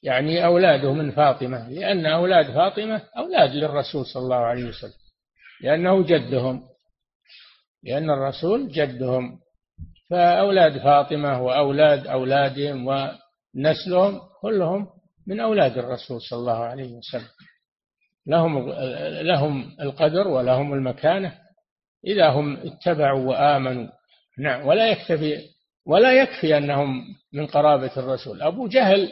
[0.03, 4.99] يعني أولاده من فاطمة لأن أولاد فاطمة أولاد للرسول صلى الله عليه وسلم
[5.61, 6.63] لأنه جدهم
[7.83, 9.39] لأن الرسول جدهم.
[10.09, 14.87] فأولاد فاطمة وأولاد أولادهم ونسلهم كلهم
[15.27, 17.27] من أولاد الرسول صلى الله عليه وسلم.
[18.27, 18.69] لهم
[19.21, 21.33] لهم القدر ولهم المكانة
[22.07, 23.87] إذا هم اتبعوا وآمنوا.
[24.39, 25.41] نعم ولا يكتفي
[25.85, 28.41] ولا يكفي أنهم من قرابة الرسول.
[28.41, 29.11] أبو جهل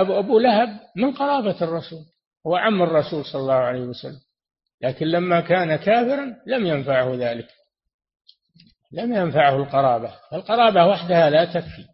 [0.00, 2.04] أبو, أبو لهب من قرابة الرسول
[2.46, 4.20] هو عم الرسول صلى الله عليه وسلم.
[4.82, 7.48] لكن لما كان كافرا لم ينفعه ذلك.
[8.92, 10.14] لم ينفعه القرابة.
[10.32, 11.84] القرابة وحدها لا تكفي.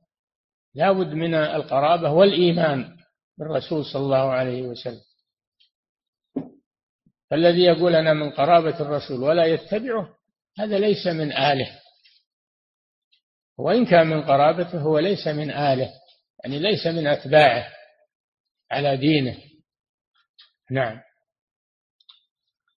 [0.74, 2.96] لا بد من القرابة والإيمان
[3.38, 5.00] بالرسول صلى الله عليه وسلم.
[7.30, 10.08] فالذي يقول أنا من قرابة الرسول ولا يتبعه
[10.58, 11.78] هذا ليس من آله.
[13.58, 15.90] وإن كان من قرابته هو ليس من آله.
[16.44, 17.68] يعني ليس من أتباعه
[18.70, 19.36] على دينه.
[20.70, 21.00] نعم.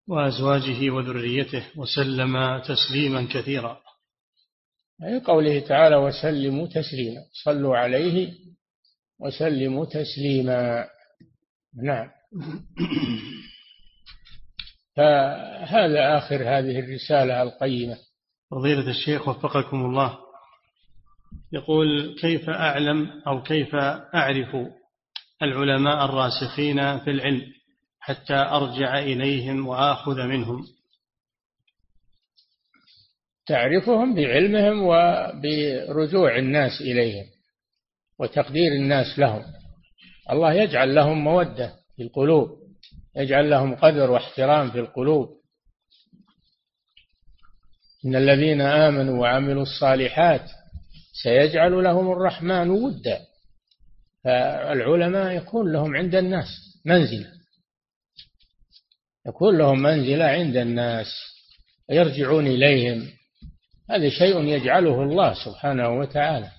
[0.08, 3.82] وأزواجه وذريته وسلم تسليما كثيرا.
[5.04, 7.24] أي قوله تعالى وسلموا تسليما.
[7.44, 8.32] صلوا عليه
[9.20, 10.88] وسلموا تسليما.
[11.84, 12.10] نعم.
[14.96, 17.98] فهذا آخر هذه الرسالة القيمة.
[18.50, 20.18] فضيلة الشيخ وفقكم الله.
[21.52, 23.74] يقول كيف أعلم أو كيف
[24.14, 24.56] أعرف
[25.42, 27.42] العلماء الراسخين في العلم
[28.00, 30.64] حتى أرجع إليهم وآخذ منهم؟
[33.46, 37.24] تعرفهم بعلمهم وبرجوع الناس إليهم
[38.18, 39.42] وتقدير الناس لهم.
[40.30, 42.48] الله يجعل لهم مودة في القلوب
[43.16, 45.28] يجعل لهم قدر واحترام في القلوب.
[48.06, 50.50] إن الذين آمنوا وعملوا الصالحات
[51.12, 53.20] سيجعل لهم الرحمن ودا.
[54.24, 56.46] فالعلماء يكون لهم عند الناس
[56.86, 57.32] منزلة.
[59.26, 61.06] يكون لهم منزلة عند الناس
[61.90, 63.08] يرجعون إليهم.
[63.90, 66.50] هذا شيء يجعله الله سبحانه وتعالى.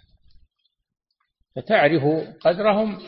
[1.56, 2.04] فتعرف
[2.42, 3.00] قدرهم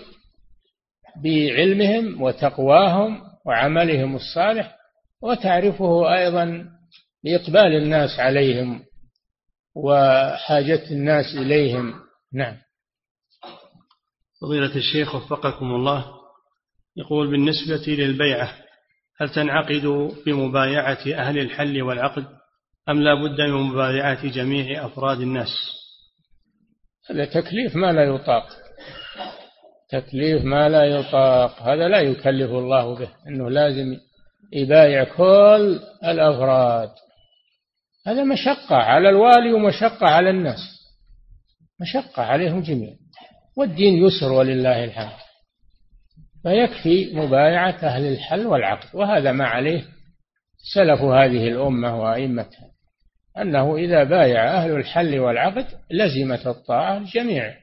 [1.24, 4.76] بعلمهم وتقواهم وعملهم الصالح
[5.22, 6.66] وتعرفه أيضا
[7.24, 8.84] بإقبال الناس عليهم.
[9.76, 11.94] وحاجة الناس إليهم.
[12.34, 12.58] نعم.
[14.42, 16.06] فضيلة الشيخ وفقكم الله
[16.98, 18.52] يقول بالنسبة للبيعة
[19.18, 22.26] هل تنعقد بمبايعة أهل الحل والعقد
[22.90, 25.50] أم لا بد من مبايعة جميع أفراد الناس؟
[27.10, 28.48] هذا تكليف ما لا يطاق.
[29.90, 31.62] تكليف ما لا يطاق.
[31.62, 33.98] هذا لا يكلف الله به أنه لازم
[34.54, 36.90] يبايع كل الأفراد.
[38.08, 40.60] هذا مشقة على الوالي ومشقة على الناس.
[41.82, 42.96] مشقة عليهم جميعا.
[43.58, 45.20] والدين يسر ولله الحمد.
[46.44, 48.96] فيكفي مبايعة أهل الحل والعقد.
[48.96, 49.84] وهذا ما عليه
[50.74, 52.72] سلف هذه الأمة وأئمتها.
[53.38, 57.56] أنه إذا بايع أهل الحل والعقد لزمت الطاعة لجميع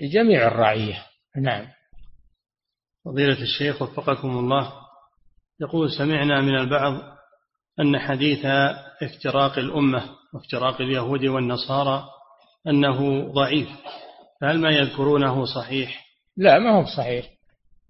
[0.00, 1.02] لجميع الرعية.
[1.36, 1.66] نعم.
[3.04, 4.72] فضيلة الشيخ وفقكم الله.
[5.60, 7.14] يقول سمعنا من البعض
[7.80, 8.44] أن حديث
[9.02, 12.04] افتراق الأمة وافتراق اليهود والنصارى
[12.66, 13.68] أنه ضعيف
[14.40, 16.04] فهل ما يذكرونه صحيح؟
[16.36, 17.30] لا ما هو صحيح.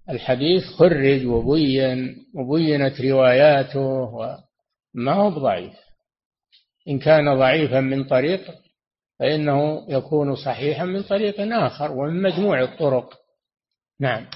[0.09, 5.73] الحديث خرج وبين وبينت رواياته وما هو ضعيف
[6.87, 8.41] إن كان ضعيفا من طريق
[9.19, 13.13] فإنه يكون صحيحا من طريق آخر ومن مجموع الطرق.
[13.99, 14.27] نعم.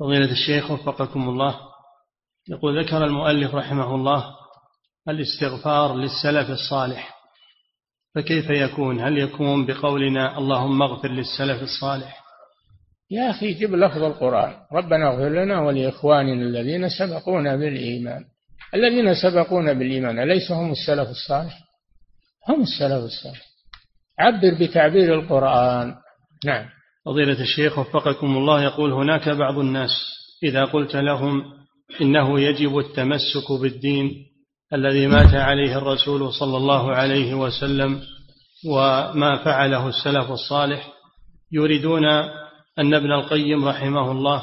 [0.00, 1.77] فضيلة الشيخ وفقكم الله.
[2.50, 4.24] يقول ذكر المؤلف رحمه الله
[5.08, 7.14] الاستغفار للسلف الصالح.
[8.14, 12.24] فكيف يكون؟ هل يكون بقولنا اللهم اغفر للسلف الصالح؟
[13.10, 14.54] يا أخي جب لفظ القرآن.
[14.72, 18.24] ربنا اغفر لنا ولإخواننا الذين سبقونا بالإيمان.
[18.74, 21.58] الذين سبقونا بالإيمان أليس هم السلف الصالح؟
[22.48, 23.42] هم السلف الصالح.
[24.18, 25.94] عبر بتعبير القرآن.
[26.44, 26.66] نعم.
[27.04, 29.90] فضيلة الشيخ وفقكم الله يقول هناك بعض الناس
[30.42, 31.57] إذا قلت لهم
[32.00, 34.26] إنه يجب التمسك بالدين
[34.72, 38.02] الذي مات عليه الرسول صلى الله عليه وسلم
[38.66, 40.92] وما فعله السلف الصالح.
[41.52, 42.04] يريدون
[42.78, 44.42] أن ابن القيم رحمه الله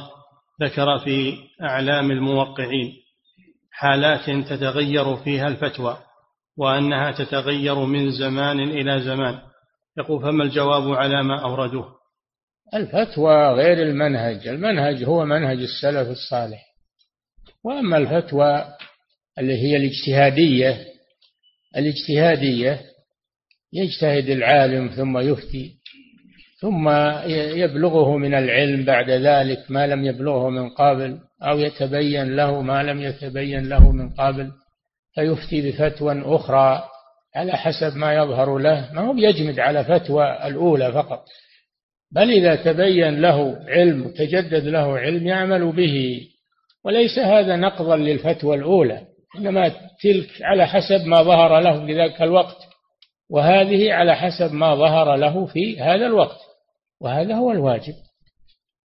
[0.62, 2.94] ذكر في أعلام الموقعين
[3.72, 5.98] حالات تتغير فيها الفتوى
[6.58, 9.40] وأنها تتغير من زمان إلى زمان.
[9.98, 11.96] يقول فما الجواب على ما أوردوه
[12.74, 14.48] الفتوى غير المنهج.
[14.48, 16.75] المنهج هو منهج السلف الصالح.
[17.66, 18.66] وأما الفتوى
[19.40, 20.86] اللي هي الاجتهادية
[21.78, 22.82] الاجتهادية
[23.74, 25.72] يجتهد العالم ثم يفتي
[26.62, 26.90] ثم
[27.30, 33.02] يبلغه من العلم بعد ذلك ما لم يبلغه من قبل أو يتبين له ما لم
[33.02, 34.52] يتبين له من قبل
[35.16, 36.84] فيفتي بفتوى أخرى
[37.36, 38.94] على حسب ما يظهر له.
[38.94, 41.26] ما هو بيجمد على فتوى الأولى فقط.
[42.12, 46.28] بل إذا تبين له علم تجدد له علم يعمل به.
[46.86, 49.02] وليس هذا نقضا للفتوى الأولى
[49.38, 49.70] إنما
[50.04, 52.58] تلك على حسب ما ظهر له في ذاك الوقت
[53.30, 56.40] وهذه على حسب ما ظهر له في هذا الوقت
[57.02, 57.94] وهذا هو الواجب.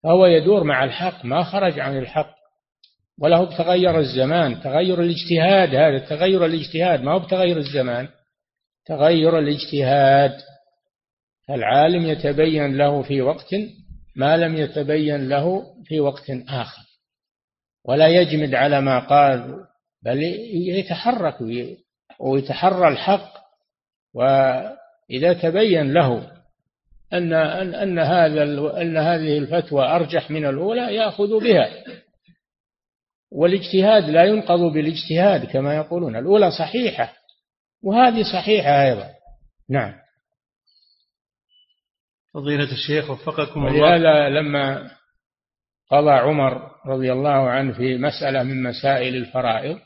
[0.03, 2.35] فهو يدور مع الحق ما خرج عن الحق
[3.23, 8.09] وله بتغير الزمان تغير الاجتهاد هذا تغير الاجتهاد ما هو بتغير الزمان؟
[8.87, 10.39] تغير الاجتهاد.
[11.51, 13.55] العالم يتبين له في وقت
[14.17, 16.90] ما لم يتبين له في وقت آخر.
[17.85, 19.67] ولا يجمد على ما قال
[20.03, 20.23] بل
[20.79, 21.37] يتحرك
[22.21, 23.41] ويتحرى الحق.
[24.15, 26.33] وإذا تبين له
[27.13, 28.43] أن أن أن هذا
[28.83, 31.69] أن هذه الفتوى أرجح من الأولى يأخذ بها.
[33.33, 36.17] والاجتهاد لا ينقض بالاجتهاد كما يقولون.
[36.17, 37.13] الأولى صحيحة
[37.83, 39.09] وهذه صحيحة أيضا.
[39.71, 39.95] نعم.
[42.35, 44.29] فضيلة الشيخ وفقكم الله.
[44.29, 44.91] لما
[45.91, 49.79] قضى عمر رضي الله عنه في مسألة من مسائل الفرائض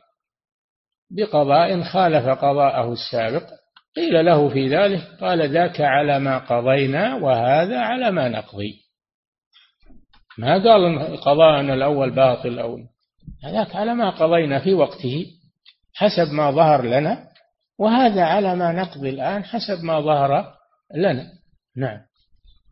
[1.10, 3.46] بقضاء خالف قضاءه السابق.
[3.96, 8.84] قيل له في ذلك قال ذاك على ما قضينا وهذا على ما نقضي.
[10.38, 12.78] ما قال قضاءنا الأول باطل أو
[13.44, 15.26] هذاك على ما قضينا في وقته
[15.94, 17.28] حسب ما ظهر لنا
[17.78, 20.54] وهذا على ما نقضي الآن حسب ما ظهر
[20.94, 21.26] لنا.
[21.76, 22.00] نعم.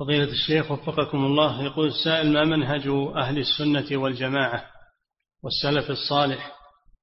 [0.03, 2.87] فضيلة الشيخ وفقكم الله يقول السائل ما منهج
[3.17, 4.65] أهل السنة والجماعة
[5.43, 6.53] والسلف الصالح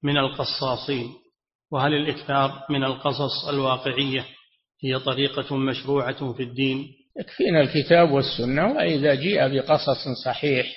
[0.04, 1.14] من القصاصين؟
[1.72, 4.26] وهل الإكثار من القصص الواقعية
[4.84, 6.88] هي طريقة مشروعة في الدين؟
[7.20, 10.68] يكفينا الكتاب والسنة وإذا جيء بقصص صحيح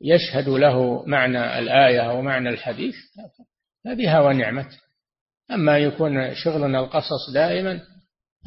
[0.00, 2.94] يشهد له معنى الآية ومعنى الحديث
[3.84, 4.70] فبها ونعمت
[5.50, 7.80] أما يكون شغلنا القصص دائما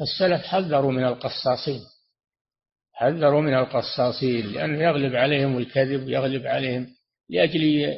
[0.00, 1.91] السلف حذروا من القصاصين.
[3.02, 6.86] حذروا من القصاصين لأنه يغلب عليهم الكذب يغلب عليهم
[7.30, 7.96] لأجل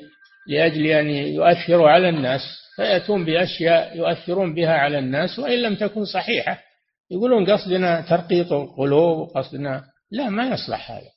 [0.48, 2.40] لأجل أن يؤثروا على الناس
[2.76, 6.62] فيأتون بأشياء يؤثرون بها على الناس وإن لم تكن صحيحة.
[7.10, 11.10] يقولون قصدنا ترقيق القلوب قصدنا لا ما يصلح هذا.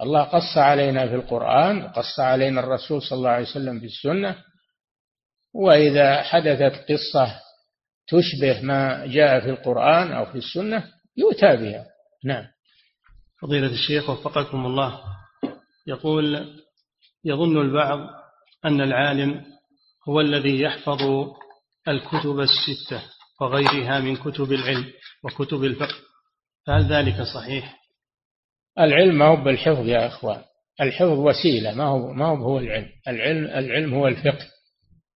[0.00, 4.36] الله قص علينا في القرآن قص علينا الرسول صلى الله عليه وسلم في السنة.
[5.54, 7.40] وإذا حدثت قصة
[8.08, 10.84] تشبه ما جاء في القرآن أو في السنة
[11.16, 11.86] يؤتى بها.
[12.24, 12.46] نعم.
[13.42, 15.00] فضيلة الشيخ وفقكم الله.
[15.86, 16.46] يقول
[17.24, 17.98] يظن البعض
[18.64, 19.44] أن العالم
[20.08, 21.02] هو الذي يحفظ
[21.88, 23.02] الكتب الستة
[23.40, 24.92] وغيرها من كتب العلم
[25.24, 25.94] وكتب الفقه.
[26.66, 27.80] فهل ذلك صحيح؟
[28.78, 30.42] العلم ما هو بالحفظ يا إخوان.
[30.80, 32.88] الحفظ وسيلة ما هو ما هو العلم.
[33.08, 34.46] العلم العلم هو الفقه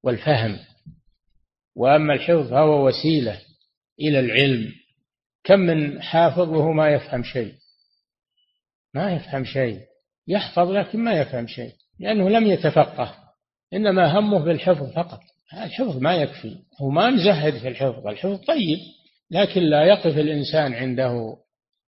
[0.04, 0.58] والفهم.
[1.76, 3.40] وأما الحفظ فهو وسيلة
[4.00, 4.72] إلى العلم.
[5.44, 7.54] كم من حافظ وهو ما يفهم شيء.
[8.94, 9.80] ما يفهم شيء.
[10.28, 11.72] يحفظ لكن ما يفهم شيء.
[12.00, 13.14] لأنه لم يتفقه.
[13.72, 15.20] إنما همه بالحفظ فقط.
[15.52, 16.56] الحفظ ما يكفي.
[16.80, 18.06] هو ما نزهد في الحفظ.
[18.06, 18.78] الحفظ طيب.
[19.30, 21.36] لكن لا يقف الإنسان عنده.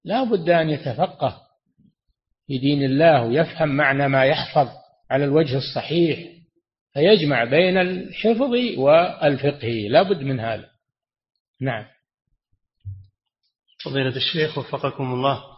[0.05, 1.43] لا بد أن يتفقه
[2.47, 4.69] في دين الله ويفهم معنى ما يحفظ
[5.11, 6.37] على الوجه الصحيح.
[6.93, 9.89] فيجمع بين الحفظ والفقه.
[9.91, 10.69] لا بد من هذا.
[11.61, 11.85] نعم.
[13.85, 15.56] فضيلة الشيخ وفقكم الله.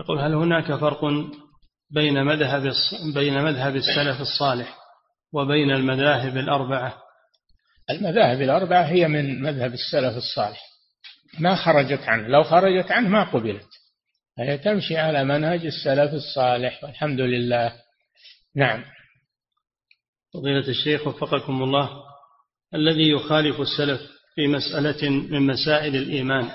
[0.00, 1.00] يقول هل هناك فرق
[1.90, 2.72] بين مذهب
[3.14, 4.76] بين مذهب السلف الصالح
[5.32, 6.94] وبين المذاهب الأربعة؟
[7.90, 10.60] المذاهب الأربعة هي من مذهب السلف الصالح.
[11.38, 12.28] ما خرجت عنه.
[12.28, 13.68] لو خرجت عنه ما قبلت.
[14.36, 17.72] فهي تمشي على منهج السلف الصالح والحمد لله.
[18.56, 18.84] نعم.
[20.34, 21.90] فضيلة الشيخ وفقكم الله
[22.74, 24.00] الذي يخالف السلف
[24.34, 26.50] في مسألة من مسائل الإيمان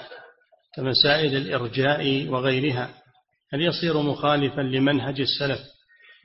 [0.76, 3.05] كمسائل الإرجاء وغيرها
[3.54, 5.60] هل يصير مخالفا لمنهج السلف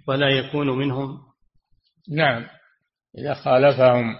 [0.08, 1.18] ولا يكون منهم؟
[2.10, 2.46] نعم
[3.18, 4.16] إذا خالفهم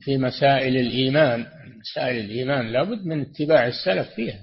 [0.00, 1.46] في مسائل الإيمان
[1.80, 4.40] مسائل الإيمان لابد من اتباع السلف فيها.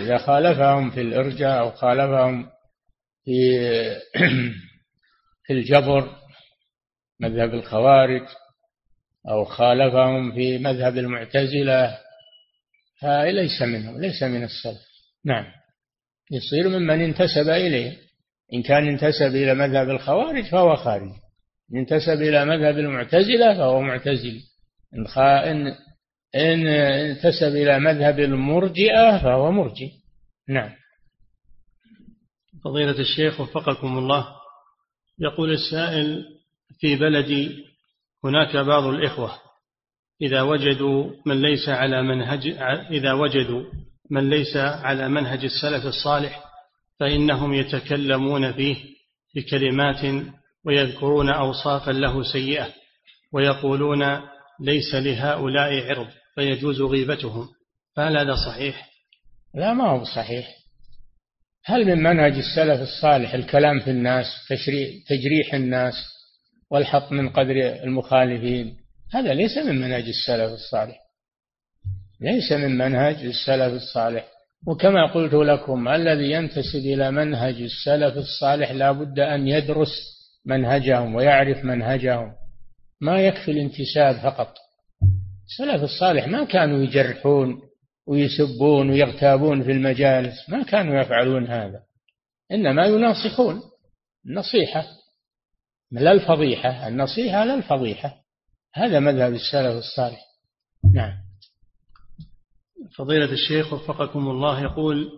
[0.00, 2.46] إذا خالفهم في الإرجاء أو خالفهم
[3.24, 3.58] في
[5.46, 6.16] في الجبر
[7.20, 8.26] مذهب الخوارج
[9.30, 11.98] أو خالفهم في مذهب المعتزلة
[13.00, 14.88] فليس منهم ليس من السلف.
[15.24, 15.44] نعم.
[16.30, 17.96] يصير ممن انتسب إليه.
[18.54, 21.10] إن كان انتسب إلى مذهب الخوارج فهو خارج.
[21.72, 24.40] إن انتسب إلى مذهب المعتزلة فهو معتزلي
[24.94, 25.50] إن, خا...
[25.50, 25.66] إن...
[26.34, 29.90] إن انتسب إلى مذهب المرجئة فهو مرجئ.
[30.48, 30.70] نعم.
[32.64, 34.26] فضيلة الشيخ وفقكم الله
[35.18, 36.24] يقول السائل
[36.80, 37.64] في بلدي
[38.24, 39.32] هناك بعض الإخوة
[40.22, 42.46] إذا وجدوا من ليس على منهج
[42.90, 43.64] إذا وجدوا
[44.10, 46.44] من ليس على منهج السلف الصالح
[47.00, 48.76] فإنهم يتكلمون فيه
[49.36, 50.24] بكلمات
[50.66, 52.68] ويذكرون أوصافا له سيئة
[53.32, 54.20] ويقولون
[54.60, 57.48] ليس لهؤلاء عرض فيجوز غيبتهم.
[57.96, 58.88] فهل هذا صحيح؟
[59.54, 60.48] لا ما هو صحيح.
[61.64, 64.26] هل من منهج السلف الصالح الكلام في الناس
[65.08, 65.94] تجريح الناس
[66.70, 68.76] والحط من قدر المخالفين؟
[69.12, 71.07] هذا ليس من منهج السلف الصالح.
[72.20, 74.24] ليس من منهج السلف الصالح.
[74.66, 79.90] وكما قلت لكم الذي ينتسب إلى منهج السلف الصالح لا بد أن يدرس
[80.46, 82.32] منهجهم ويعرف منهجهم.
[83.00, 84.54] ما يكفي الانتساب فقط.
[85.46, 87.60] السلف الصالح ما كانوا يجرحون
[88.06, 91.80] ويسبون ويغتابون في المجالس ما كانوا يفعلون هذا.
[92.52, 93.60] إنما يناصحون.
[94.26, 94.86] النصيحة
[95.90, 98.14] لا الفضيحة النصيحة لا الفضيحة.
[98.74, 100.20] هذا مذهب السلف الصالح.
[100.94, 101.27] نعم.
[102.98, 105.10] فضيلة الشيخ وفقكم الله يقول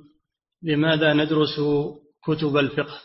[0.63, 1.61] لماذا ندرس
[2.25, 2.99] كتب الفقه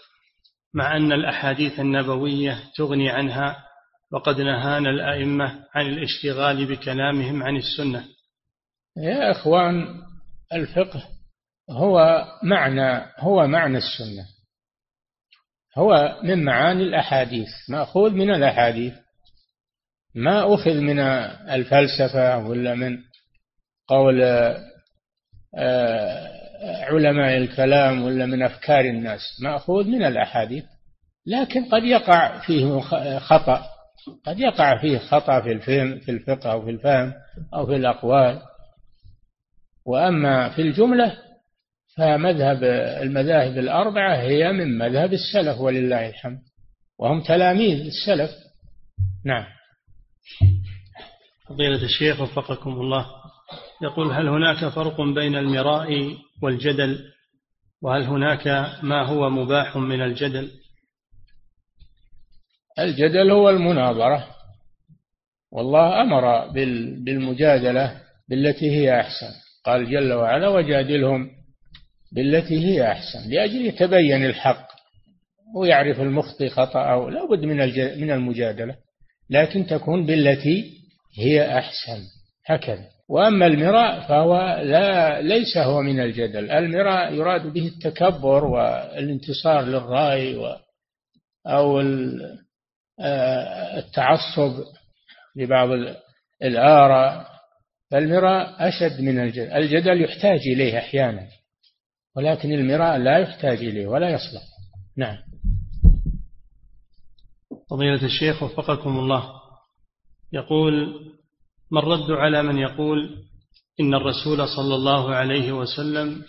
[0.73, 3.65] مع أن الأحاديث النبوية تغني عنها
[4.11, 8.05] وقد نهانا الأئمة عن الاشتغال بكلامهم عن السنة؟
[8.97, 10.01] يا إخوان
[10.53, 11.03] الفقه
[11.69, 14.25] هو معنى هو معنى السنة.
[15.77, 17.49] هو من معاني الأحاديث.
[17.69, 18.93] مأخوذ من الأحاديث.
[20.15, 22.97] ما أخذ من الفلسفة ولا من
[23.87, 24.21] قول
[25.57, 26.29] آه،
[26.63, 30.63] علماء الكلام ولا من أفكار الناس مأخوذ من الأحاديث
[31.27, 32.79] لكن قد يقع فيه
[33.19, 33.75] خطأ
[34.25, 37.13] قد يقع فيه خطأ في الفهم في الفقه أو في الفهم
[37.53, 38.41] أو في الأقوال.
[39.85, 41.17] وأما في الجملة
[41.97, 42.63] فمذهب
[43.03, 46.39] المذاهب الأربعة هي من مذهب السلف ولله الحمد
[46.99, 48.31] وهم تلاميذ السلف.
[49.25, 49.45] نعم.
[51.47, 53.05] فضيلة الشيخ وفقكم الله.
[53.81, 56.99] يقول هل هناك فرق بين المراء والجدل؟
[57.81, 58.47] وهل هناك
[58.83, 60.51] ما هو مباح من الجدل؟
[62.79, 64.27] الجدل هو المناظرة
[65.51, 66.47] والله أمر
[67.03, 69.31] بالمجادلة بالتي هي أحسن.
[69.65, 71.29] قال جل وعلا وجادلهم
[72.15, 74.67] بالتي هي أحسن لأجل يتبين الحق
[75.55, 77.09] ويعرف المخطئ خطأه.
[77.09, 77.57] لا بد من
[78.01, 78.75] من المجادلة
[79.29, 80.71] لكن تكون بالتي
[81.19, 82.03] هي أحسن.
[82.45, 82.94] هكذا.
[83.09, 86.51] وأما المراء فهو لا ليس هو من الجدل.
[86.51, 90.55] المراء يراد به التكبر والانتصار للرأي و
[91.47, 91.79] أو
[92.99, 94.63] آه، التعصب
[95.35, 95.69] لبعض
[96.43, 97.35] الآراء.
[97.91, 99.51] فالمراء أشد من الجدل.
[99.51, 101.27] الجدل يحتاج إليه أحيانا
[102.15, 104.41] ولكن المراء لا يحتاج إليه ولا يصلح.
[104.97, 105.17] نعم.
[107.69, 109.29] فضيلة الشيخ وفقكم الله.
[110.33, 110.95] يقول
[111.75, 113.09] ما الرد على من يقول
[113.79, 116.23] إن الرسول صلى الله عليه وسلم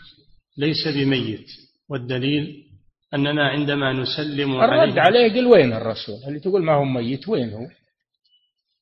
[0.59, 1.47] ليس بميت
[1.91, 2.65] والدليل
[3.15, 7.67] أننا عندما نسلم الرد عليه قل وين الرسول؟ اللي تقول ما هو ميت وين هو؟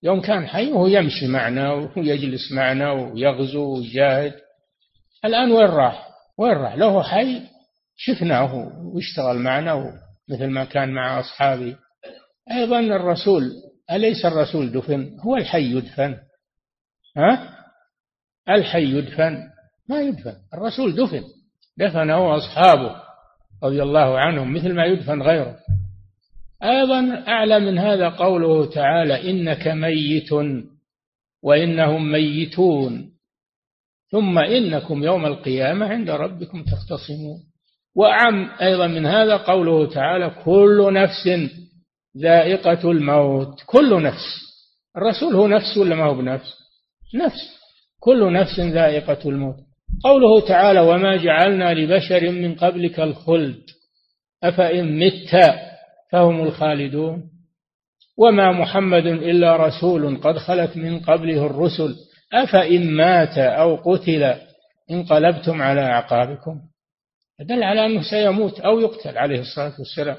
[0.03, 4.35] يوم كان حي وهو يمشي معنا ويجلس معنا ويغزو ويجاهد.
[5.25, 6.09] الآن وين راح؟
[6.39, 7.41] وين راح؟ له حي
[7.97, 9.93] شفناه واشتغل معنا
[10.29, 11.77] مثل ما كان مع أصحابه
[12.53, 13.53] أيضا الرسول
[13.91, 16.17] أليس الرسول دفن؟ هو الحي يدفن.
[17.17, 17.55] ها؟
[18.49, 19.39] الحي يدفن.
[19.89, 20.35] ما يدفن.
[20.55, 21.23] الرسول دفن.
[21.79, 22.97] دفنه أصحابه
[23.65, 25.57] رضي الله عنهم مثل ما يدفن غيره.
[26.63, 30.33] أيضا أعلى من هذا قوله تعالى إنك ميت
[31.43, 33.11] وإنهم ميتون.
[34.11, 37.39] ثم إنكم يوم القيامة عند ربكم تختصمون.
[37.97, 41.51] وأعم أيضا من هذا قوله تعالى كل نفس
[42.19, 43.63] ذائقة الموت.
[43.67, 44.45] كل نفس.
[44.97, 46.64] الرسول هو نفس ولا ما هو بنفس؟
[47.15, 47.55] نفس
[48.01, 49.57] كل نفس ذائقة الموت.
[50.05, 53.63] قوله تعالى وما جعلنا لبشر من قبلك الخلد
[54.43, 55.55] أفإن مت
[56.13, 57.31] فهم الخالدون.
[58.19, 61.97] وما محمد إلا رسول قد خلت من قبله الرسل
[62.33, 64.35] أفإن مات أو قتل
[64.91, 66.61] انقلبتم على أعقابكم.
[67.41, 70.17] دل على أنه سيموت أو يقتل عليه الصلاة والسلام.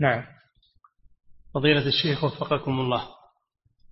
[0.00, 0.24] نعم.
[1.54, 3.02] فضيلة الشيخ وفقكم الله.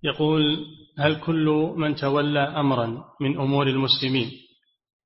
[0.02, 0.56] يقول
[0.98, 4.30] هل كل من تولى أمرا من أمور المسلمين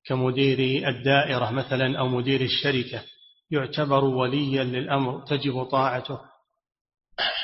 [0.05, 3.03] كمدير الدائرة مثلا أو مدير الشركة
[3.51, 6.20] يعتبر وليا للأمر تجب طاعته؟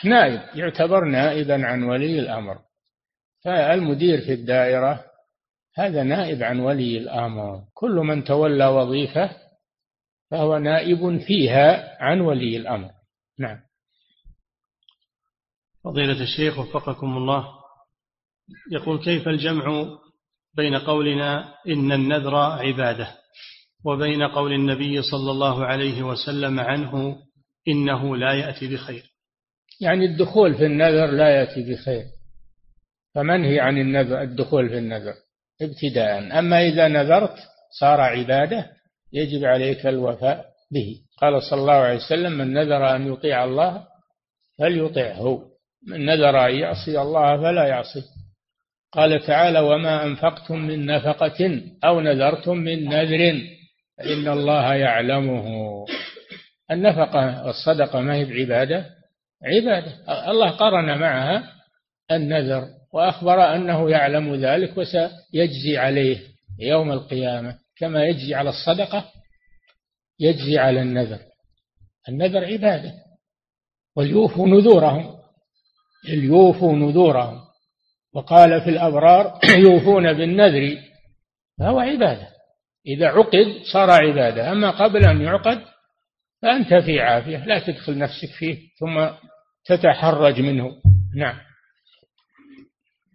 [0.05, 2.59] نائب يعتبر نائبا عن ولي الأمر.
[3.45, 5.05] فالمدير في الدائرة
[5.75, 7.63] هذا نائب عن ولي الأمر.
[7.75, 9.31] كل من تولى وظيفة
[10.31, 12.91] فهو نائب فيها عن ولي الأمر.
[13.39, 13.61] نعم.
[15.85, 17.66] فضيلة الشيخ وفقكم الله.
[18.73, 19.87] يقول كيف الجمع
[20.57, 23.09] بين قولنا إن النذر عبادة
[23.85, 27.17] وبين قول النبي صلى الله عليه وسلم عنه
[27.69, 29.03] إنه لا يأتي بخير؟
[29.81, 32.05] يعني الدخول في النذر لا يأتي بخير.
[33.15, 35.15] فمنهي عن النذر الدخول في النذر؟
[35.63, 36.39] ابتداء.
[36.39, 37.35] أما إذا نذرت
[37.81, 38.71] صار عبادة
[39.13, 40.97] يجب عليك الوفاء به.
[41.19, 43.87] قال صلى الله عليه وسلم من نذر أن يطيع الله
[44.59, 45.43] فليطعه.
[45.87, 48.03] من نذر أن يعصي الله فلا يعصي
[48.97, 53.41] قال تعالى وما أنفقتم من نفقة أو نذرتم من نذر
[53.99, 55.47] فإن الله يعلمه.
[56.71, 58.87] النفقة والصدقة ما هي بعبادة؟
[59.45, 59.93] عبادة.
[60.31, 61.53] الله قرن معها
[62.11, 66.19] النذر وأخبر أنه يعلم ذلك وسيجزي عليه
[66.61, 67.59] يوم القيامة.
[67.79, 69.05] كما يجزي على الصدقة
[70.21, 71.19] يجزي على النذر.
[72.09, 72.93] النذر عبادة.
[73.97, 75.17] وليوفوا نذورهم.
[76.09, 77.46] ليوفوا نذورهم.
[78.17, 80.79] وقال في الأبرار يوفون بالنذر
[81.59, 82.29] فهو عبادة.
[82.87, 85.63] إذا عقد صار عبادة أما قبل أن يعقد
[86.43, 89.09] فأنت في عافية لا تدخل نفسك فيه ثم
[89.65, 90.71] تتحرج منه.
[91.17, 91.37] نعم.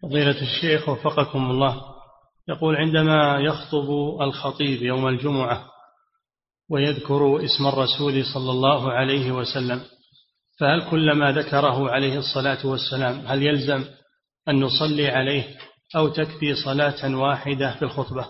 [0.02, 1.82] فضيلة الشيخ وفقكم الله
[2.49, 3.89] يقول عندما يخطب
[4.22, 5.66] الخطيب يوم الجمعة
[6.70, 9.82] ويذكر اسم الرسول صلى الله عليه وسلم
[10.60, 13.86] فهل كلما ذكره عليه الصلاة والسلام هل يلزم
[14.50, 15.58] أن نصلي عليه
[15.96, 18.28] أو تكفي صلاة واحدة في الخطبة.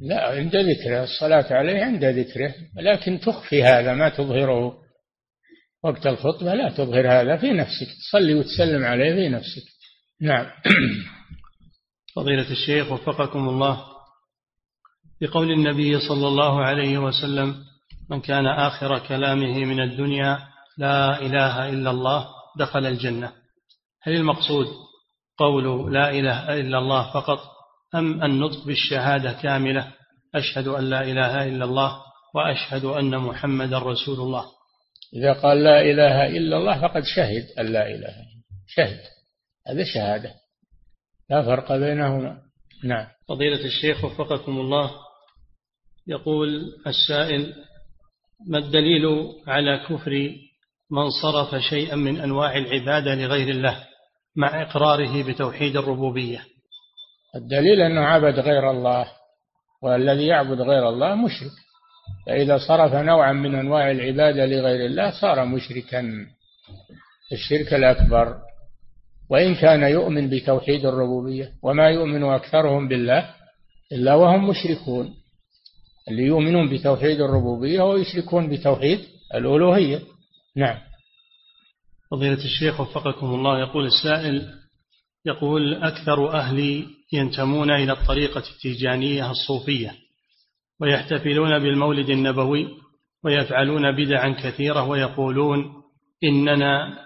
[0.00, 1.04] لا عند ذكره.
[1.04, 4.78] الصلاة عليه عند ذكره لكن تخفي هذا ما تظهره
[5.84, 6.54] وقت الخطبة.
[6.54, 7.86] لا تظهر هذا في نفسك.
[8.08, 9.62] تصلي وتسلم عليه في نفسك.
[10.20, 10.46] نعم.
[12.16, 13.84] فضيلة الشيخ وفقكم الله.
[15.20, 17.54] بقول النبي صلى الله عليه وسلم
[18.10, 20.38] من كان آخر كلامه من الدنيا
[20.78, 22.28] لا إله إلا الله
[22.58, 23.32] دخل الجنة.
[24.02, 24.66] هل المقصود
[25.38, 27.38] قول لا إله إلا الله فقط
[27.94, 29.92] أم النطق بالشهادة كاملة؟
[30.34, 32.02] أشهد أن لا إله إلا الله
[32.34, 34.44] وأشهد أن محمدا رسول الله.
[35.14, 38.14] إذا قال لا إله إلا الله فقد شهد أن لا إله
[38.68, 39.00] شهد.
[39.68, 40.34] هذا شهادة.
[41.30, 42.38] لا فرق بينهما.
[42.84, 43.06] نعم.
[43.28, 44.90] فضيلة الشيخ وفقكم الله
[46.06, 47.54] يقول السائل
[48.48, 49.04] ما الدليل
[49.46, 50.30] على كفر
[50.90, 53.86] من صرف شيئا من أنواع العبادة لغير الله؟
[54.36, 56.40] مع إقراره بتوحيد الربوبية.
[57.36, 59.06] الدليل أنه عبد غير الله
[59.82, 61.52] والذي يعبد غير الله مشرك.
[62.26, 66.26] فإذا صرف نوعا من أنواع العبادة لغير الله صار مشركا.
[67.32, 68.36] الشرك الأكبر.
[69.30, 73.30] وإن كان يؤمن بتوحيد الربوبية وما يؤمن أكثرهم بالله
[73.92, 75.14] إلا وهم مشركون.
[76.08, 79.00] اللي يؤمنون بتوحيد الربوبية ويشركون بتوحيد
[79.34, 80.00] الألوهية.
[80.56, 80.85] نعم.
[82.10, 83.58] فضيلة الشيخ وفقكم الله.
[83.60, 84.42] يقول السائل
[85.26, 89.94] يقول أكثر أهلي ينتمون إلى الطريقة التيجانية الصوفية
[90.80, 92.68] ويحتفلون بالمولد النبوي
[93.24, 95.64] ويفعلون بدعا كثيرة ويقولون
[96.24, 96.98] إننا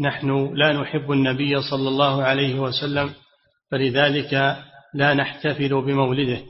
[0.00, 3.10] نحن لا نحب النبي صلى الله عليه وسلم
[3.70, 4.32] فلذلك
[4.94, 6.42] لا نحتفل بمولده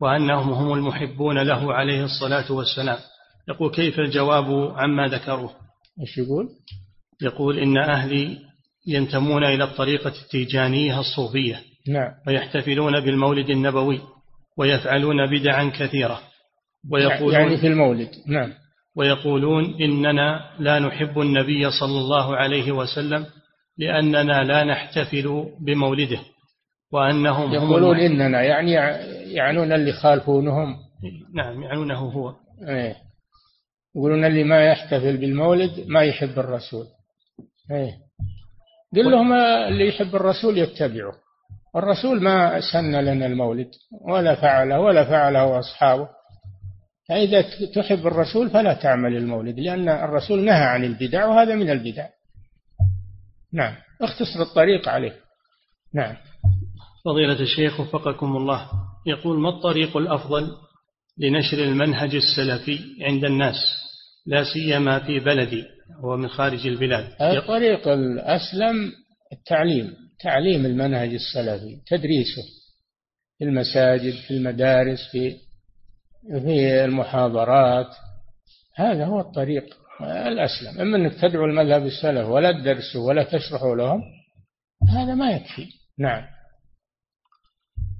[0.00, 2.98] وأنهم هم المحبون له عليه الصلاة والسلام.
[3.48, 5.50] يقول كيف الجواب عما ذكروه؟
[6.00, 6.48] إيش يقول؟
[7.22, 8.38] يقول إن أهلي
[8.86, 12.12] ينتمون إلى الطريقة التيجانية الصوفية نعم.
[12.26, 14.00] ويحتفلون بالمولد النبوي
[14.58, 16.20] ويفعلون بدعا كثيرة
[16.92, 18.10] ويقولون يعني في المولد.
[18.26, 18.52] نعم.
[18.96, 23.26] ويقولون إننا لا نحب النبي صلى الله عليه وسلم
[23.78, 26.20] لأننا لا نحتفل بمولده
[26.92, 28.72] وأنهم يقولون إننا يعني
[29.34, 30.76] يعنون اللي خالفونهم
[31.34, 32.34] نعم يعنونه هو.
[32.68, 32.96] إيه.
[33.96, 36.86] يقولون اللي ما يحتفل بالمولد ما يحب الرسول.
[37.70, 37.92] إيه.
[38.96, 39.32] قل لهم
[39.68, 41.12] اللي يحب الرسول يتبعه.
[41.76, 46.08] الرسول ما سن لنا المولد ولا فعله ولا فعله أصحابه.
[47.08, 47.44] فإذا
[47.74, 52.06] تحب الرسول فلا تعمل المولد لأن الرسول نهى عن البدع وهذا من البدع.
[53.52, 53.74] نعم.
[54.02, 55.16] اختصر الطريق عليه.
[55.94, 56.16] نعم.
[57.04, 58.70] فضيلة الشيخ وفقكم الله.
[59.06, 60.50] يقول ما الطريق الأفضل
[61.18, 63.85] لنشر المنهج السلفي عند الناس؟
[64.26, 65.64] لا سيما في بلدي
[66.02, 67.22] ومن خارج البلاد.
[67.22, 68.92] الطريق الأسلم
[69.32, 72.42] التعليم تعليم المنهج السلفي تدريسه
[73.38, 75.36] في المساجد في المدارس في
[76.44, 77.94] في المحاضرات.
[78.76, 79.64] هذا هو الطريق
[80.00, 80.80] الأسلم.
[80.80, 84.02] أما أنك تدعو المذهب السلف ولا تدرسه ولا تشرحه لهم
[84.88, 85.66] هذا ما يكفي.
[85.98, 86.24] نعم.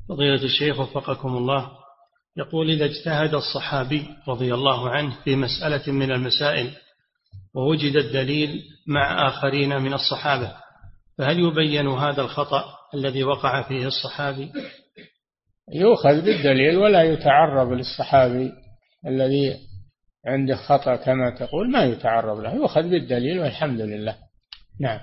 [0.09, 1.86] فضيلة الشيخ وفقكم الله.
[2.37, 6.70] يقول إذا اجتهد الصحابي رضي الله عنه في مسألة من المسائل
[7.55, 10.53] ووجد الدليل مع آخرين من الصحابة
[11.18, 12.64] فهل يبين هذا الخطأ
[12.95, 14.53] الذي وقع فيه الصحابي؟
[15.72, 18.53] يؤخذ بالدليل ولا يتعرض للصحابي
[19.07, 19.57] الذي
[20.26, 24.16] عنده خطأ كما تقول ما يتعرض له يؤخذ بالدليل والحمد لله.
[24.80, 25.01] نعم.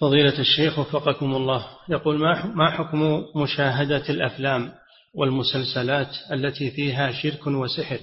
[0.00, 2.18] فضيلة الشيخ وفقكم الله يقول
[2.54, 4.72] ما حكم مشاهدة الأفلام؟
[5.16, 7.98] والمسلسلات التي فيها شرك وسحر.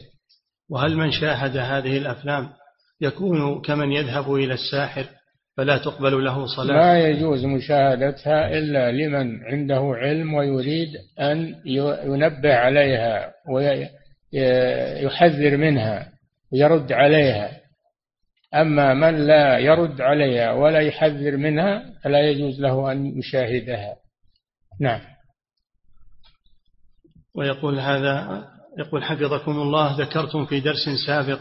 [0.69, 2.49] وهل من شاهد هذه الأفلام
[3.01, 5.05] يكون كمن يذهب إلى الساحر
[5.57, 10.89] فلا تقبل له صلاة؟ لا يجوز مشاهدتها إلا لمن عنده علم ويريد
[11.19, 11.55] أن
[12.05, 13.33] ينبه عليها
[14.33, 16.09] ويحذر منها
[16.53, 17.51] ويرد عليها.
[18.55, 23.95] أما من لا يرد عليها ولا يحذر منها فلا يجوز له أن يشاهدها.
[24.81, 25.12] نعم.
[27.35, 28.43] ويقول هذا
[28.79, 31.39] يقول حفظكم الله ذكرتم في درس سابق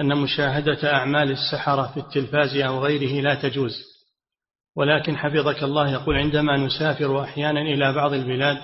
[0.00, 3.72] أن مشاهدة أعمال السحرة في التلفاز أو غيره لا تجوز.
[4.76, 8.58] ولكن حفظك الله يقول عندما نسافر أحيانا إلى بعض البلاد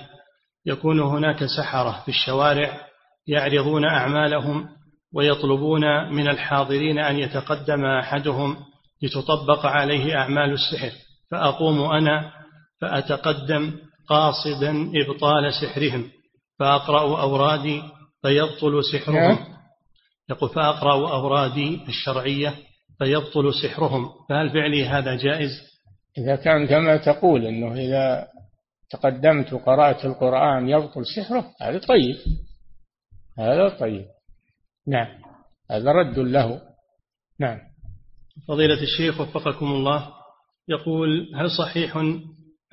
[0.65, 2.87] يكون هناك سحرة في الشوارع
[3.27, 4.69] يعرضون أعمالهم
[5.13, 8.57] ويطلبون من الحاضرين أن يتقدم أحدهم
[9.03, 10.91] لتطبق عليه أعمال السحر.
[11.31, 12.31] فأقوم أنا
[12.81, 13.73] فأتقدم
[14.09, 16.16] قاصدا إبطال سحرهم.
[16.59, 17.81] فأقرأ أورادي
[18.21, 19.57] فيبطل سحرهم.
[20.29, 22.55] يقول فأقرأ أورادي الشرعية
[22.99, 24.09] فيبطل سحرهم.
[24.29, 25.49] فهل فعلي هذا جائز؟
[26.17, 28.27] إذا كان كما تقول أنه إذا
[28.89, 32.15] تقدمت وقرأت القرآن يبطل سحره هذا طيب.
[33.39, 34.05] هذا طيب.
[34.87, 35.07] نعم.
[35.71, 36.61] هذا رد له.
[37.39, 37.59] نعم.
[38.47, 40.09] فضيلة الشيخ وفقكم الله
[40.69, 41.97] يقول هل صحيح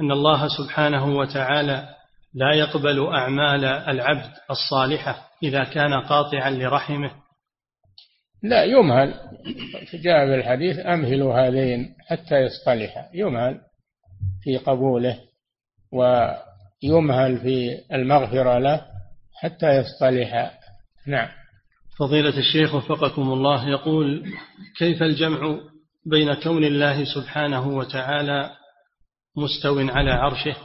[0.01, 1.89] أن الله سبحانه وتعالى
[2.35, 7.11] لا يقبل أعمال العبد الصالحة إذا كان قاطعا لرحمه.
[8.43, 9.14] لا يمهل.
[9.95, 13.09] جاء في الحديث أمهلوا هذين حتى يصطلحا.
[13.14, 13.61] يمهل
[14.43, 15.18] في قبوله
[15.93, 18.87] ويمهل في المغفرة له
[19.43, 20.51] حتى يصطلحا.
[21.07, 21.28] نعم.
[21.99, 24.24] فضيلة الشيخ وفقكم الله يقول
[24.78, 25.59] كيف الجمع
[26.07, 28.51] بين كون الله سبحانه وتعالى
[29.37, 30.57] مستو على عرشه؟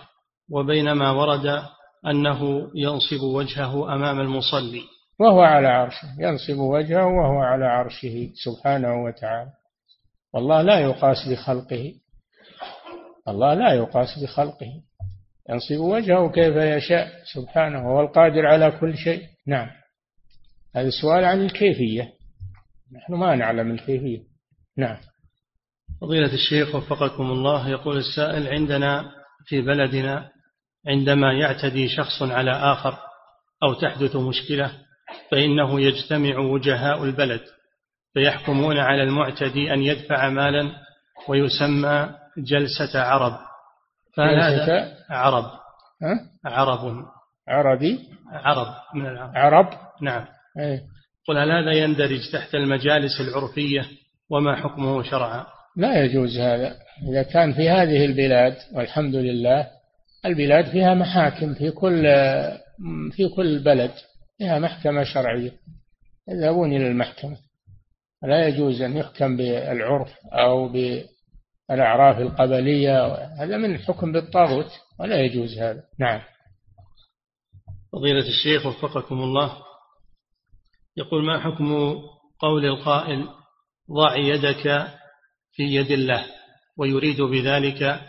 [0.52, 1.64] وبين ما ورد
[2.08, 4.82] أنه ينصب وجهه أمام المصلي.
[5.20, 9.52] وهو على عرشه ينصب وجهه وهو على عرشه سبحانه وتعالى.
[10.34, 11.94] والله لا يقاس بخلقه.
[13.28, 14.72] الله لا يقاس بخلقه.
[15.50, 19.24] ينصب وجهه كيف يشاء سبحانه هو القادر على كل شيء.
[19.48, 19.68] نعم.
[20.76, 22.14] هذا السؤال عن الكيفية.
[22.96, 24.20] نحن ما نعلم الكيفية.
[24.78, 24.98] نعم.
[26.02, 29.12] فضيلة الشيخ وفقكم الله يقول السائل عندنا
[29.46, 30.30] في بلدنا
[30.88, 32.98] عندما يعتدي شخص على آخر
[33.64, 34.72] أو تحدث مشكلة
[35.32, 37.42] فإنه يجتمع وجهاء البلد
[38.14, 40.72] فيحكمون على المعتدي أن يدفع مالا
[41.28, 43.40] ويسمى جلسة عرب.
[44.18, 45.44] فهذا عرب.
[46.02, 47.06] ها؟ عرب.
[47.48, 48.00] عربي؟
[48.32, 49.32] عرب من العرب.
[49.36, 49.70] عرب؟
[50.02, 50.26] نعم.
[50.60, 50.82] أيه.
[51.28, 53.86] قل هل هذا يندرج تحت المجالس العرفية
[54.30, 55.46] وما حكمه شرعا؟
[55.78, 56.76] لا يجوز هذا.
[57.12, 59.68] إذا كان في هذه البلاد والحمد لله
[60.26, 62.04] البلاد فيها محاكم في كل
[63.12, 63.92] في كل بلد
[64.38, 65.52] فيها محكمة شرعية.
[66.30, 67.38] يذهبون إلى المحكمة.
[68.24, 73.16] لا يجوز أن يحكم بالعرف أو بالأعراف القبلية.
[73.44, 75.84] هذا من حكم بالطاغوت ولا يجوز هذا.
[76.00, 76.22] نعم.
[77.94, 79.58] فضيلة الشيخ وفقكم الله.
[80.98, 81.96] يقول ما حكم
[82.40, 83.28] قول القائل
[83.92, 84.88] ضع يدك
[85.52, 86.26] في يد الله
[86.78, 88.02] ويريد بذلك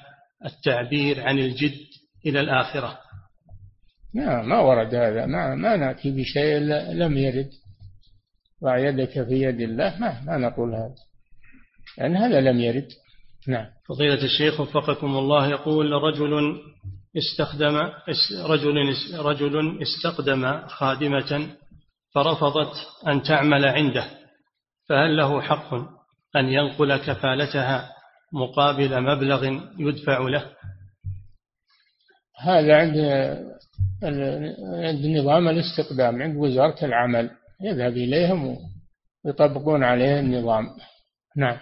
[0.47, 1.90] التعبير عن الجد.
[2.27, 2.99] إلى الآخرة.
[4.15, 5.27] لا ما ورد هذا.
[5.27, 6.59] ما, ما نأتي بشيء
[6.93, 7.51] لم يرد.
[8.65, 10.95] ضع يدك في يد الله ما, ما نقول هذا.
[11.99, 12.89] لأن هذا لم يرد.
[13.49, 13.67] نعم.
[13.89, 16.61] فضيلة الشيخ وفقكم الله يقول رجل
[17.17, 17.77] استخدم
[18.47, 21.47] رجل رجل استخدم خادمة
[22.15, 22.75] فرفضت
[23.07, 24.05] أن تعمل عنده
[24.89, 25.75] فهل له حق
[26.37, 27.93] أن ينقل كفالتها
[28.33, 29.45] مقابل مبلغ
[29.79, 30.45] يدفع له؟
[32.41, 32.97] هذا عند
[34.73, 37.31] عند نظام الاستقدام عند وزارة العمل.
[37.63, 38.57] يذهب إليهم
[39.25, 40.67] ويطبقون عليه النظام.
[41.37, 41.59] نعم.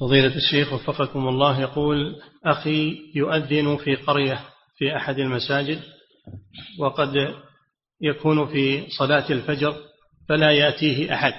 [0.00, 4.40] فضيلة الشيخ وفقكم الله يقول أخي يؤذن في قرية
[4.78, 5.80] في أحد المساجد
[6.78, 7.34] وقد
[8.00, 9.76] يكون في صلاة الفجر
[10.28, 11.34] فلا يأتيه أحد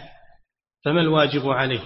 [0.86, 1.82] فما الواجب عليه؟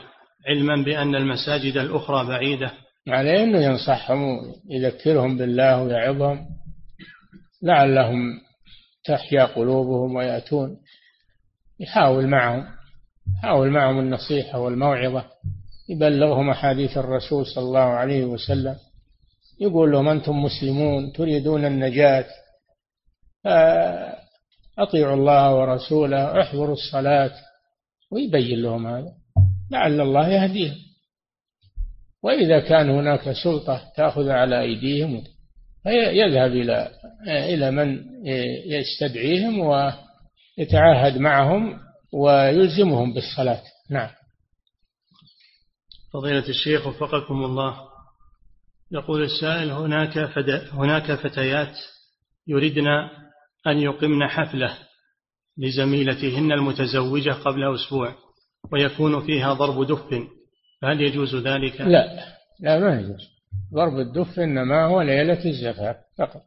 [0.48, 2.72] علما بأن المساجد الأخرى بعيدة
[3.08, 6.48] عليه أنه ينصحهم ويذكرهم بالله ويعظهم
[7.64, 8.42] لعلهم
[9.06, 10.78] تحيا قلوبهم ويأتون.
[11.80, 12.66] يحاول معهم
[13.38, 15.26] يحاول معهم النصيحة والموعظة
[15.90, 18.76] يبلغهم أحاديث الرسول صلى الله عليه وسلم.
[19.60, 22.26] يقول لهم أنتم مسلمون تريدون النجاة
[24.80, 27.32] أطيعوا الله ورسوله احضروا الصلاة
[28.12, 29.14] ويبين لهم هذا.
[29.72, 30.91] لعل الله يهديهم.
[32.24, 35.24] وإذا كان هناك سلطة تأخذ على أيديهم
[35.86, 36.92] يذهب إلى
[37.28, 38.04] إلى من
[38.66, 41.80] يستدعيهم ويتعاهد معهم
[42.14, 43.62] ويلزمهم بالصلاة.
[43.90, 44.10] نعم.
[46.14, 47.78] فضيلة الشيخ وفقكم الله.
[48.92, 50.18] يقول السائل هناك
[50.74, 51.78] هناك فتيات
[52.48, 52.88] يردن
[53.68, 54.78] أن يقمن حفلة
[55.58, 58.16] لزميلتهن المتزوجة قبل أسبوع
[58.72, 60.41] ويكون فيها ضرب دف.
[60.82, 63.30] فهل يجوز ذلك؟ لا لا ما يجوز.
[63.74, 66.44] ضرب الدف إنما هو ليلة الزفاف فقط.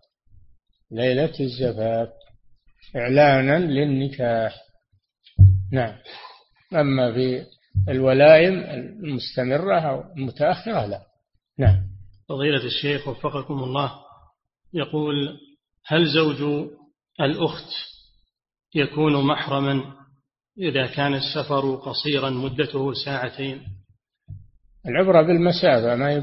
[0.91, 2.09] ليلة الزفاف
[2.97, 4.57] إعلانا للنكاح.
[5.73, 5.97] نعم.
[6.73, 7.47] أما في
[7.89, 8.55] الولائم
[9.05, 11.03] المستمرة أو المتأخرة لا.
[11.59, 11.83] نعم.
[12.29, 13.93] فضيلة الشيخ وفقكم الله
[14.75, 15.39] يقول
[15.87, 16.71] هل زوج
[17.21, 17.71] الأخت
[18.75, 19.95] يكون محرما
[20.59, 23.63] إذا كان السفر قصيرا مدته ساعتين؟
[24.87, 26.19] العبرة بالمسافة ما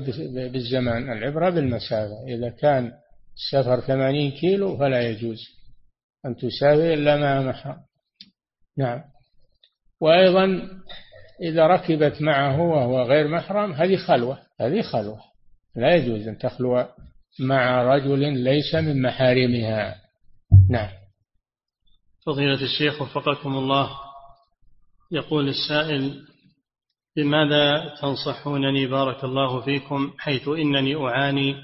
[0.47, 1.11] بالزمان.
[1.11, 2.23] العبرة بالمسافة.
[2.27, 2.91] إذا كان
[3.35, 5.37] السفر ثمانين كيلو فلا يجوز
[6.25, 7.77] أن تسافر إلا مع محرم
[8.77, 9.01] نعم.
[10.01, 10.69] وأيضا
[11.41, 14.39] إذا ركبت معه وهو غير محرم هذه خلوة.
[14.59, 15.19] هذه خلوة.
[15.75, 16.87] لا يجوز أن تخلو
[17.39, 19.95] مع رجل ليس من محارمها.
[20.69, 20.89] نعم.
[22.25, 23.89] فضيلة الشيخ وفقكم الله.
[25.11, 26.30] يقول السائل
[27.15, 31.55] بماذا تنصحونني بارك الله فيكم حيث إنني أعاني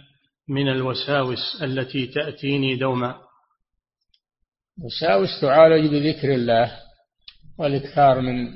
[0.49, 3.15] من الوساوس التي تأتيني دوما؟
[4.83, 6.71] وساوس تعالج بذكر الله
[7.59, 8.47] والإكثار من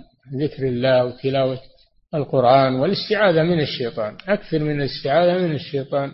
[0.42, 1.60] ذكر الله وتلاوة
[2.14, 6.12] القرآن والاستعاذة من الشيطان أكثر من الاستعاذة من الشيطان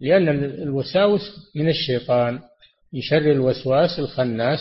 [0.00, 1.20] لأن الوساوس
[1.56, 2.40] من الشيطان
[2.92, 4.58] من شر الوسواس الخناس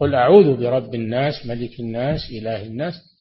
[0.00, 3.11] قل أعوذ برب الناس ملك الناس إله الناس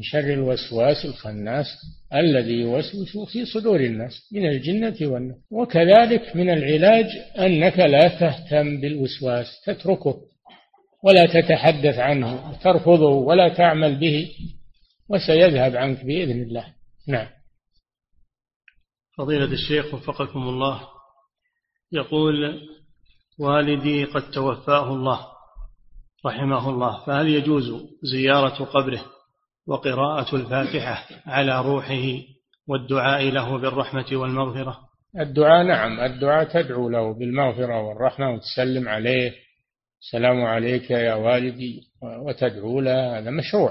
[0.00, 1.66] من شر الوسواس الخناس
[2.14, 7.06] الذي يوسوس في صدور الناس من الجنة والناس وكذلك من العلاج
[7.38, 10.20] أنك لا تهتم بالوسواس تتركه
[11.04, 14.30] ولا تتحدث عنه ترفضه ولا تعمل به
[15.08, 16.74] وسيذهب عنك بإذن الله.
[17.08, 17.28] نعم.
[19.18, 20.80] فضيلة الشيخ وفقكم الله.
[21.92, 22.60] يقول
[23.38, 25.26] والدي قد توفاه الله
[26.26, 27.72] رحمه الله فهل يجوز
[28.02, 29.19] زيارة قبره؟
[29.70, 32.22] وقراءة الفاتحة على روحه
[32.68, 34.78] والدعاء له بالرحمة والمغفرة.
[35.20, 39.32] الدعاء نعم الدعاء تدعو له بالمغفرة والرحمة وتسلم عليه.
[40.00, 43.70] السلام عليك يا والدي وتدعو له هذا مشروع.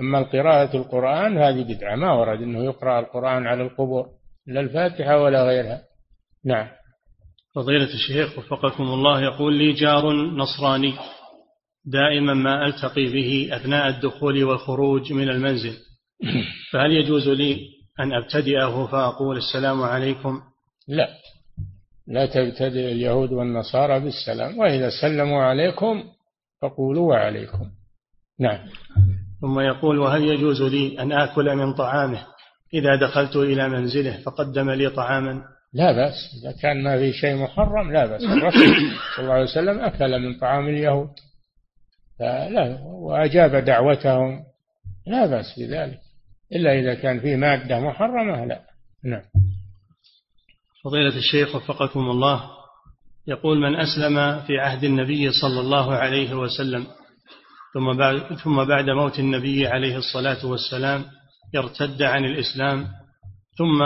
[0.00, 4.06] أما قراءة القرآن هذه بدعة ما ورد أنه يقرأ القرآن على القبور
[4.46, 5.82] لا الفاتحة ولا غيرها.
[6.44, 6.68] نعم.
[7.54, 10.94] فضيلة الشيخ وفقكم الله يقول لي جار نصراني.
[11.86, 15.76] دائما ما ألتقي به أثناء الدخول والخروج من المنزل.
[16.72, 17.60] فهل يجوز لي
[18.00, 20.40] أن أبتدئه فأقول السلام عليكم؟
[20.88, 21.08] لا.
[22.06, 24.58] لا تبتدئ اليهود والنصارى بالسلام.
[24.58, 26.04] وإذا سلموا عليكم
[26.62, 27.70] فقولوا وعليكم.
[28.40, 28.58] نعم.
[29.40, 32.26] ثم يقول وهل يجوز لي أن آكل من طعامه؟
[32.74, 36.14] إذا دخلت إلى منزله فقدم لي طعاما؟ لا بأس.
[36.42, 38.22] إذا كان ما في شيء محرم لا بأس.
[38.22, 38.76] الرسول
[39.16, 41.08] صلى الله عليه وسلم أكل من طعام اليهود.
[42.20, 44.42] لا وأجاب دعوتهم.
[45.06, 46.00] لا بأس بذلك.
[46.52, 48.60] إلا إذا كان فيه مادة محرمة لا.
[49.04, 49.22] نعم.
[50.84, 52.50] فضيلة الشيخ وفقكم الله.
[53.26, 56.86] يقول من أسلم في عهد النبي صلى الله عليه وسلم
[57.74, 61.04] ثم بعد, ثم بعد موت النبي عليه الصلاة والسلام
[61.56, 62.88] ارتد عن الإسلام
[63.58, 63.82] ثم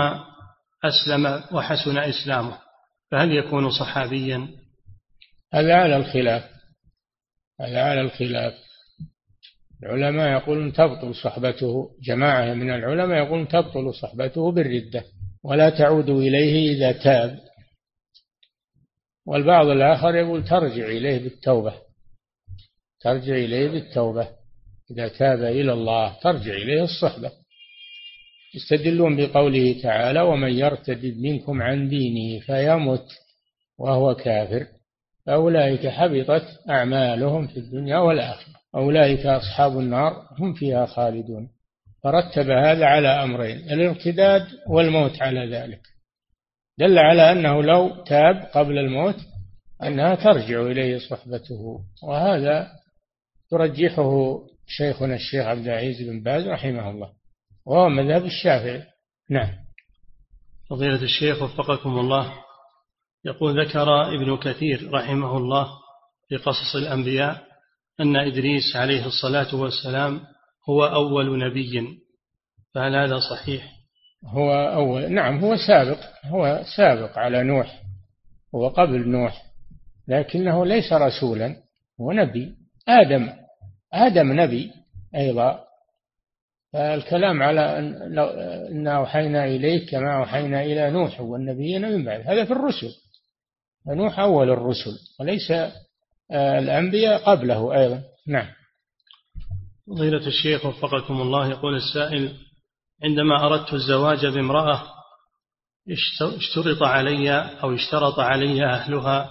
[0.84, 2.58] أسلم وحسن إسلامه
[3.10, 4.48] فهل يكون صحابيا؟
[5.54, 6.59] هذا على الخلاف.
[7.60, 8.54] هذا على الخلاف.
[9.82, 15.04] العلماء يقولون تبطل صحبته جماعة من العلماء يقولون تبطل صحبته بالردة
[15.44, 17.40] ولا تعود إليه إذا تاب.
[19.26, 21.74] والبعض الآخر يقول ترجع إليه بالتوبة
[23.00, 24.28] ترجع إليه بالتوبة.
[24.90, 27.32] إذا تاب إلى الله ترجع إليه الصحبة.
[28.54, 33.06] يستدلون بقوله تعالى ومن يرتد منكم عن دينه فيمت
[33.78, 34.66] وهو كافر.
[35.26, 38.52] فأولئك حبطت أعمالهم في الدنيا والآخرة.
[38.74, 41.48] أولئك أصحاب النار هم فيها خالدون.
[42.02, 45.80] فرتب هذا على أمرين الارتداد والموت على ذلك.
[46.78, 49.16] دل على أنه لو تاب قبل الموت
[49.82, 51.80] أنها ترجع إليه صحبته.
[52.02, 52.68] وهذا
[53.50, 57.12] ترجحه شيخنا الشيخ عبد العزيز بن باز رحمه الله
[57.66, 58.82] وهو مذهب الشافعي.
[59.30, 59.50] نعم.
[60.70, 62.32] فضيلة الشيخ وفقكم الله.
[63.24, 65.68] يقول ذكر ابن كثير رحمه الله
[66.28, 67.42] في قصص الأنبياء
[68.00, 70.20] أن إدريس عليه الصلاة والسلام
[70.68, 71.98] هو أول نبي.
[72.74, 73.72] فهل هذا صحيح؟
[74.24, 77.82] هو أول نعم هو سابق هو سابق على نوح
[78.54, 79.42] هو قبل نوح
[80.08, 81.56] لكنه ليس رسولا
[82.00, 82.54] هو نبي.
[82.88, 83.28] آدم
[83.92, 84.70] آدم نبي
[85.16, 85.64] أيضا.
[86.72, 92.90] فالكلام على أن أوحينا إليك كما أوحينا إلى نوح والنبيين من بعد هذا في الرسل.
[93.86, 98.02] فنوح أول الرسل وليس آه، الأنبياء قبله أيضا.
[98.28, 98.46] نعم.
[99.86, 102.36] فضيلة الشيخ وفقكم الله يقول السائل
[103.04, 104.82] عندما أردت الزواج بامرأة
[106.20, 109.30] اشترط علي أو اشترط علي أهلها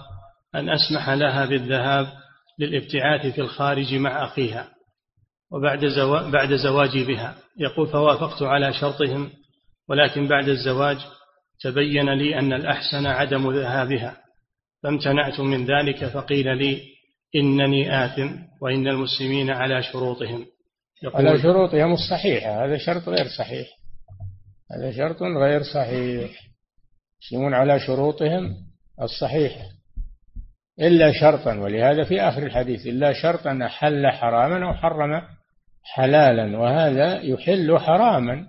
[0.54, 2.06] أن أسمح لها بالذهاب
[2.58, 4.68] للابتعاث في الخارج مع أخيها
[5.52, 7.36] وبعد زواج بعد زواجي بها.
[7.58, 9.30] يقول فوافقت على شرطهم
[9.88, 10.98] ولكن بعد الزواج
[11.60, 14.16] تبين لي أن الأحسن عدم ذهابها.
[14.82, 16.82] فامتنعت من ذلك فقيل لي
[17.36, 20.46] إنني آثم وإن المسلمين على شروطهم.
[21.14, 23.68] على شروطهم الصحيحة هذا شرط غير صحيح.
[24.72, 26.30] هذا شرط غير صحيح.
[27.22, 28.56] يسلمون على شروطهم
[29.02, 29.64] الصحيحة.
[30.80, 35.22] إلا شرطا ولهذا في آخر الحديث إلا شرطا أحل حراما أو حرم
[35.82, 38.46] حلالا وهذا يحل حراما.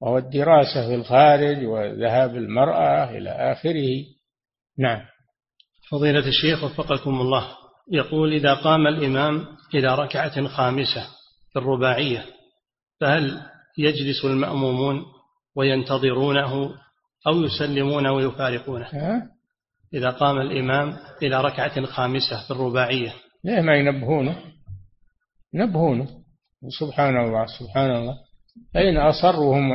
[0.00, 4.04] وهو الدراسة في الخارج وذهاب المرأة إلى آخره.
[4.78, 5.00] نعم.
[5.90, 7.48] فضيلة الشيخ وفقكم الله.
[7.92, 11.06] يقول إذا قام الإمام إلى ركعة خامسة
[11.52, 12.24] في الرباعية
[13.00, 13.40] فهل
[13.78, 15.02] يجلس المأمومون
[15.56, 16.74] وينتظرونه
[17.26, 18.86] أو يسلمون ويفارقونه؟
[19.94, 23.14] إذا قام الإمام إلى ركعة خامسة في الرباعية.
[23.44, 24.36] ليه ما ينبهونه؟
[25.54, 26.08] ينبهونه.
[26.80, 28.14] سبحان الله سبحان الله.
[28.74, 29.70] فإن أصر وهم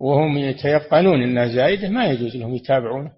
[0.00, 3.10] وهم يتيقنون أنها زائدة ما يجوز لهم يتابعونه.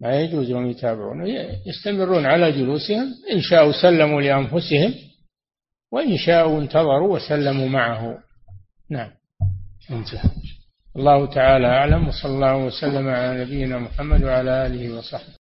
[0.00, 1.24] ما يجوز لهم يتابعونه
[1.66, 4.94] يستمرون على جلوسهم إن شاءوا سلموا لأنفسهم
[5.92, 8.18] وإن شاءوا انتظروا وسلموا معه.
[8.90, 9.10] نعم.
[9.90, 10.30] انتهى.
[10.96, 15.43] الله تعالى أعلم وصلى الله وسلم على نبينا محمد وعلى آله وصحبه.